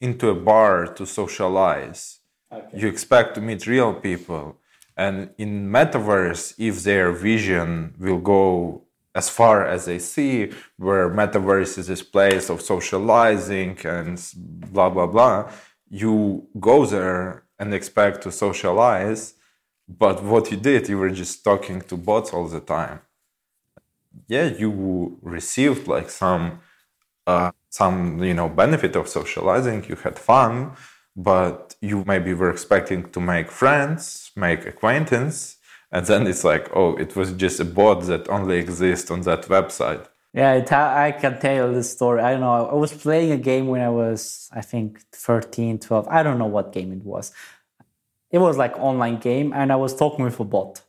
into 0.01 0.29
a 0.29 0.37
bar 0.37 0.87
to 0.95 1.05
socialize, 1.05 2.21
okay. 2.53 2.79
you 2.81 2.87
expect 2.87 3.35
to 3.35 3.41
meet 3.41 3.67
real 3.67 3.95
people. 3.95 4.59
And 4.97 5.31
in 5.39 5.71
metaverse, 5.71 6.55
if 6.57 6.85
their 6.85 7.11
vision 7.11 7.95
will 7.99 8.19
go 8.19 8.85
as 9.14 9.29
far 9.29 9.66
as 9.66 9.87
they 9.87 9.99
see, 9.99 10.53
where 10.77 11.09
metaverse 11.11 11.79
is 11.79 11.87
this 11.88 12.03
place 12.03 12.51
of 12.51 12.61
socializing 12.61 13.77
and 13.85 14.23
blah, 14.37 14.90
blah, 14.90 15.07
blah, 15.07 15.51
you 15.90 16.47
go 16.61 16.87
there 16.87 17.44
and 17.59 17.75
expect 17.75 18.23
to 18.23 18.31
socialize, 18.33 19.35
but 19.88 20.23
what 20.23 20.51
you 20.51 20.57
did, 20.57 20.88
you 20.88 20.99
were 20.99 21.11
just 21.11 21.42
talking 21.42 21.81
to 21.83 21.97
bots 21.97 22.33
all 22.33 22.47
the 22.47 22.61
time. 22.61 23.01
Yeah, 24.29 24.44
you 24.44 25.18
received 25.23 25.88
like 25.88 26.11
some 26.11 26.61
uh, 27.27 27.53
some 27.71 28.23
you 28.23 28.35
know 28.35 28.49
benefit 28.49 28.97
of 28.97 29.09
socializing. 29.09 29.85
You 29.88 29.97
had 29.97 30.18
fun, 30.18 30.73
but 31.14 31.77
you 31.81 32.05
maybe 32.07 32.35
were 32.35 32.51
expecting 32.51 33.11
to 33.11 33.21
make 33.21 33.51
friends, 33.51 34.31
make 34.37 34.66
acquaintance, 34.66 35.58
and 35.90 36.05
then 36.07 36.27
it's 36.27 36.44
like, 36.44 36.68
oh, 36.74 36.96
it 36.96 37.16
was 37.16 37.33
just 37.33 37.61
a 37.61 37.64
bot 37.64 38.03
that 38.07 38.29
only 38.29 38.59
exists 38.59 39.11
on 39.11 39.22
that 39.22 39.42
website. 39.42 40.07
Yeah, 40.35 40.55
it, 40.55 40.70
I 40.70 41.12
can 41.12 41.40
tell 41.40 41.68
you 41.68 41.74
this 41.74 41.90
story. 41.90 42.20
I 42.20 42.33
don't 42.33 42.40
know. 42.40 42.68
I 42.68 42.74
was 42.74 42.92
playing 42.92 43.33
a 43.33 43.38
game 43.38 43.66
when 43.66 43.81
I 43.81 43.88
was, 43.88 44.51
I 44.53 44.61
think, 44.61 45.01
13, 45.12 45.79
12. 45.79 46.07
I 46.09 46.22
don't 46.22 46.38
know 46.38 46.46
what 46.46 46.72
game 46.72 46.92
it 46.92 47.03
was. 47.03 47.33
It 48.31 48.38
was 48.38 48.59
like 48.59 48.79
online 48.79 49.18
game, 49.18 49.53
and 49.55 49.72
I 49.72 49.77
was 49.77 49.96
talking 49.96 50.24
with 50.24 50.38
a 50.38 50.44
bot. 50.44 50.83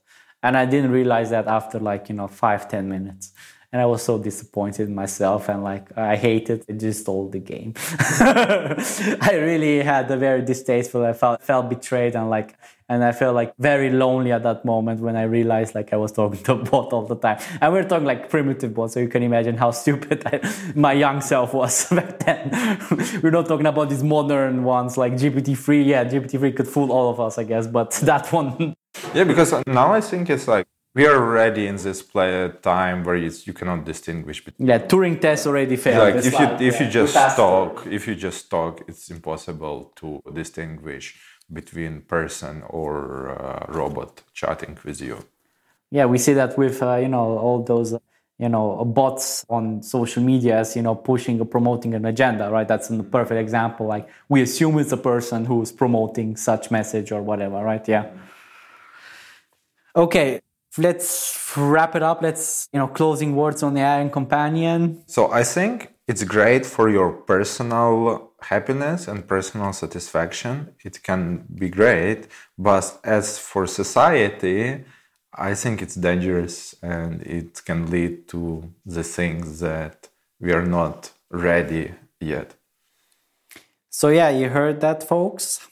And 0.43 0.57
I 0.57 0.65
didn't 0.65 0.91
realize 0.91 1.29
that 1.29 1.47
after 1.47 1.79
like, 1.79 2.09
you 2.09 2.15
know, 2.15 2.27
five 2.27 2.67
ten 2.69 2.89
minutes 2.89 3.33
and 3.71 3.81
I 3.81 3.85
was 3.85 4.01
so 4.01 4.17
disappointed 4.17 4.87
in 4.87 4.95
myself 4.95 5.47
and 5.47 5.63
like 5.63 5.95
I 5.97 6.15
hated 6.15 6.65
it 6.67 6.79
just 6.79 7.01
stole 7.01 7.29
the 7.29 7.39
game. 7.39 7.73
I 8.19 9.31
really 9.33 9.83
had 9.83 10.09
a 10.09 10.17
very 10.17 10.41
distasteful. 10.41 11.05
I 11.05 11.13
felt 11.13 11.43
felt 11.43 11.69
betrayed 11.69 12.15
and 12.15 12.29
like 12.29 12.57
and 12.91 13.03
I 13.03 13.11
felt 13.11 13.35
like 13.35 13.53
very 13.59 13.91
lonely 13.91 14.31
at 14.31 14.41
that 14.41 14.65
moment 14.65 15.01
when 15.01 15.15
I 15.15 15.23
realized 15.23 15.75
like 15.75 15.93
I 15.93 15.97
was 15.97 16.11
talking 16.11 16.41
to 16.45 16.53
a 16.53 16.55
bot 16.55 16.91
all 16.91 17.05
the 17.05 17.15
time. 17.15 17.37
And 17.61 17.71
we 17.71 17.79
are 17.79 17.83
talking 17.83 18.07
like 18.07 18.29
primitive 18.29 18.73
bots, 18.73 18.95
so 18.95 18.99
you 18.99 19.07
can 19.07 19.21
imagine 19.21 19.55
how 19.55 19.69
stupid 19.83 20.23
I, 20.25 20.41
my 20.75 20.93
young 20.93 21.21
self 21.21 21.53
was 21.53 21.87
back 21.91 22.19
then. 22.19 22.49
we're 23.21 23.29
not 23.29 23.47
talking 23.47 23.67
about 23.67 23.89
these 23.89 24.03
modern 24.03 24.63
ones 24.63 24.97
like 24.97 25.13
GPT-3. 25.13 25.85
Yeah, 25.85 26.05
GPT-3 26.05 26.55
could 26.55 26.67
fool 26.67 26.91
all 26.91 27.11
of 27.11 27.19
us, 27.19 27.37
I 27.37 27.43
guess, 27.43 27.67
but 27.67 27.91
that 28.03 28.33
one. 28.33 28.73
Yeah, 29.13 29.25
because 29.25 29.53
now 29.67 29.93
I 29.93 30.01
think 30.01 30.31
it's 30.31 30.47
like 30.47 30.65
we 30.95 31.05
are 31.05 31.15
already 31.15 31.67
in 31.67 31.75
this 31.75 32.01
play 32.01 32.51
time 32.61 33.03
where 33.03 33.15
you 33.15 33.53
cannot 33.53 33.85
distinguish 33.85 34.43
between 34.43 34.67
yeah 34.67 34.79
turing 34.79 35.19
test 35.19 35.47
already 35.47 35.75
failed. 35.75 36.15
Like 36.15 36.25
if 36.25 36.33
you 36.39 36.67
if 36.67 36.79
yeah. 36.79 36.85
you 36.85 36.91
just 36.91 37.13
talk 37.35 37.87
if 37.87 38.07
you 38.07 38.15
just 38.15 38.49
talk 38.49 38.81
it's 38.87 39.09
impossible 39.09 39.93
to 39.97 40.21
distinguish 40.33 41.19
between 41.51 42.01
person 42.01 42.63
or 42.69 43.29
uh, 43.29 43.65
robot 43.69 44.23
chatting 44.33 44.77
with 44.83 45.01
you. 45.01 45.17
Yeah 45.91 46.05
we 46.05 46.17
see 46.17 46.33
that 46.33 46.57
with 46.57 46.81
uh, 46.81 46.95
you 46.95 47.07
know 47.07 47.37
all 47.37 47.63
those 47.63 47.93
you 48.37 48.49
know 48.49 48.83
bots 48.85 49.45
on 49.49 49.83
social 49.83 50.23
media 50.23 50.59
as 50.59 50.75
you 50.75 50.81
know 50.81 50.95
pushing 50.95 51.39
or 51.39 51.45
promoting 51.45 51.93
an 51.93 52.05
agenda 52.05 52.49
right? 52.49 52.67
That's 52.67 52.89
a 52.89 53.03
perfect 53.03 53.39
example. 53.39 53.85
Like 53.85 54.09
we 54.27 54.41
assume 54.41 54.79
it's 54.79 54.91
a 54.91 54.97
person 54.97 55.45
who's 55.45 55.71
promoting 55.71 56.35
such 56.35 56.71
message 56.71 57.11
or 57.11 57.21
whatever 57.21 57.63
right? 57.63 57.87
Yeah. 57.87 58.07
Okay 59.95 60.41
let's 60.77 61.37
wrap 61.57 61.95
it 61.95 62.03
up. 62.03 62.21
Let's, 62.21 62.67
you 62.73 62.79
know, 62.79 62.87
closing 62.87 63.35
words 63.35 63.63
on 63.63 63.73
the 63.73 63.81
Iron 63.81 64.09
Companion. 64.09 65.03
So 65.07 65.31
I 65.31 65.43
think 65.43 65.93
it's 66.07 66.23
great 66.23 66.65
for 66.65 66.89
your 66.89 67.11
personal 67.11 68.31
happiness 68.41 69.07
and 69.07 69.27
personal 69.27 69.73
satisfaction. 69.73 70.73
It 70.83 71.03
can 71.03 71.45
be 71.53 71.69
great, 71.69 72.27
but 72.57 72.99
as 73.03 73.37
for 73.37 73.67
society, 73.67 74.85
I 75.33 75.53
think 75.53 75.81
it's 75.81 75.95
dangerous 75.95 76.75
and 76.81 77.21
it 77.21 77.63
can 77.65 77.89
lead 77.89 78.27
to 78.29 78.73
the 78.85 79.03
things 79.03 79.59
that 79.59 80.09
we 80.39 80.51
are 80.51 80.65
not 80.65 81.11
ready 81.29 81.93
yet. 82.19 82.55
So 83.89 84.09
yeah, 84.09 84.29
you 84.29 84.49
heard 84.49 84.81
that 84.81 85.03
folks. 85.03 85.67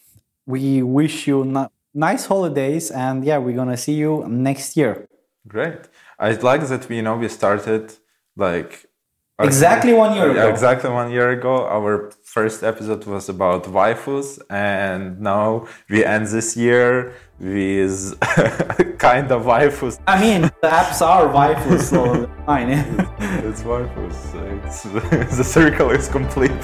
We 0.45 0.81
wish 0.81 1.27
you 1.27 1.43
not 1.43 1.71
nice 1.97 2.27
holidays 2.27 2.91
and 2.91 3.25
yeah 3.25 3.39
we're 3.39 3.55
gonna 3.55 3.75
see 3.75 3.93
you 3.93 4.23
next 4.27 4.77
year. 4.77 5.07
Great. 5.47 5.81
I 6.19 6.31
like 6.31 6.62
that 6.67 6.88
we 6.88 6.97
you 6.97 7.01
know 7.01 7.17
we 7.17 7.27
started 7.27 7.91
like 8.36 8.86
exactly 9.39 9.93
one 9.93 10.15
year 10.15 10.29
ago. 10.31 10.47
Exactly 10.49 10.89
one 10.91 11.10
year 11.12 11.31
ago. 11.31 11.65
Our 11.67 12.12
first 12.23 12.63
episode 12.63 13.03
was 13.05 13.29
about 13.29 13.63
waifus 13.63 14.39
and 14.49 15.19
now 15.19 15.67
we 15.89 16.05
end 16.05 16.27
this 16.27 16.55
year 16.55 17.13
with 17.39 18.19
kind 18.99 19.31
of 19.31 19.43
waifus. 19.43 19.99
I 20.07 20.21
mean 20.21 20.41
the 20.62 20.69
apps 20.69 21.01
are 21.01 21.25
waifus 21.38 21.83
so 21.93 22.29
fine. 22.45 22.69
It's 23.47 23.63
waifus. 23.63 24.19
It's, 24.65 24.83
the 25.38 25.43
circle 25.43 25.89
is 25.89 26.07
complete 26.10 26.62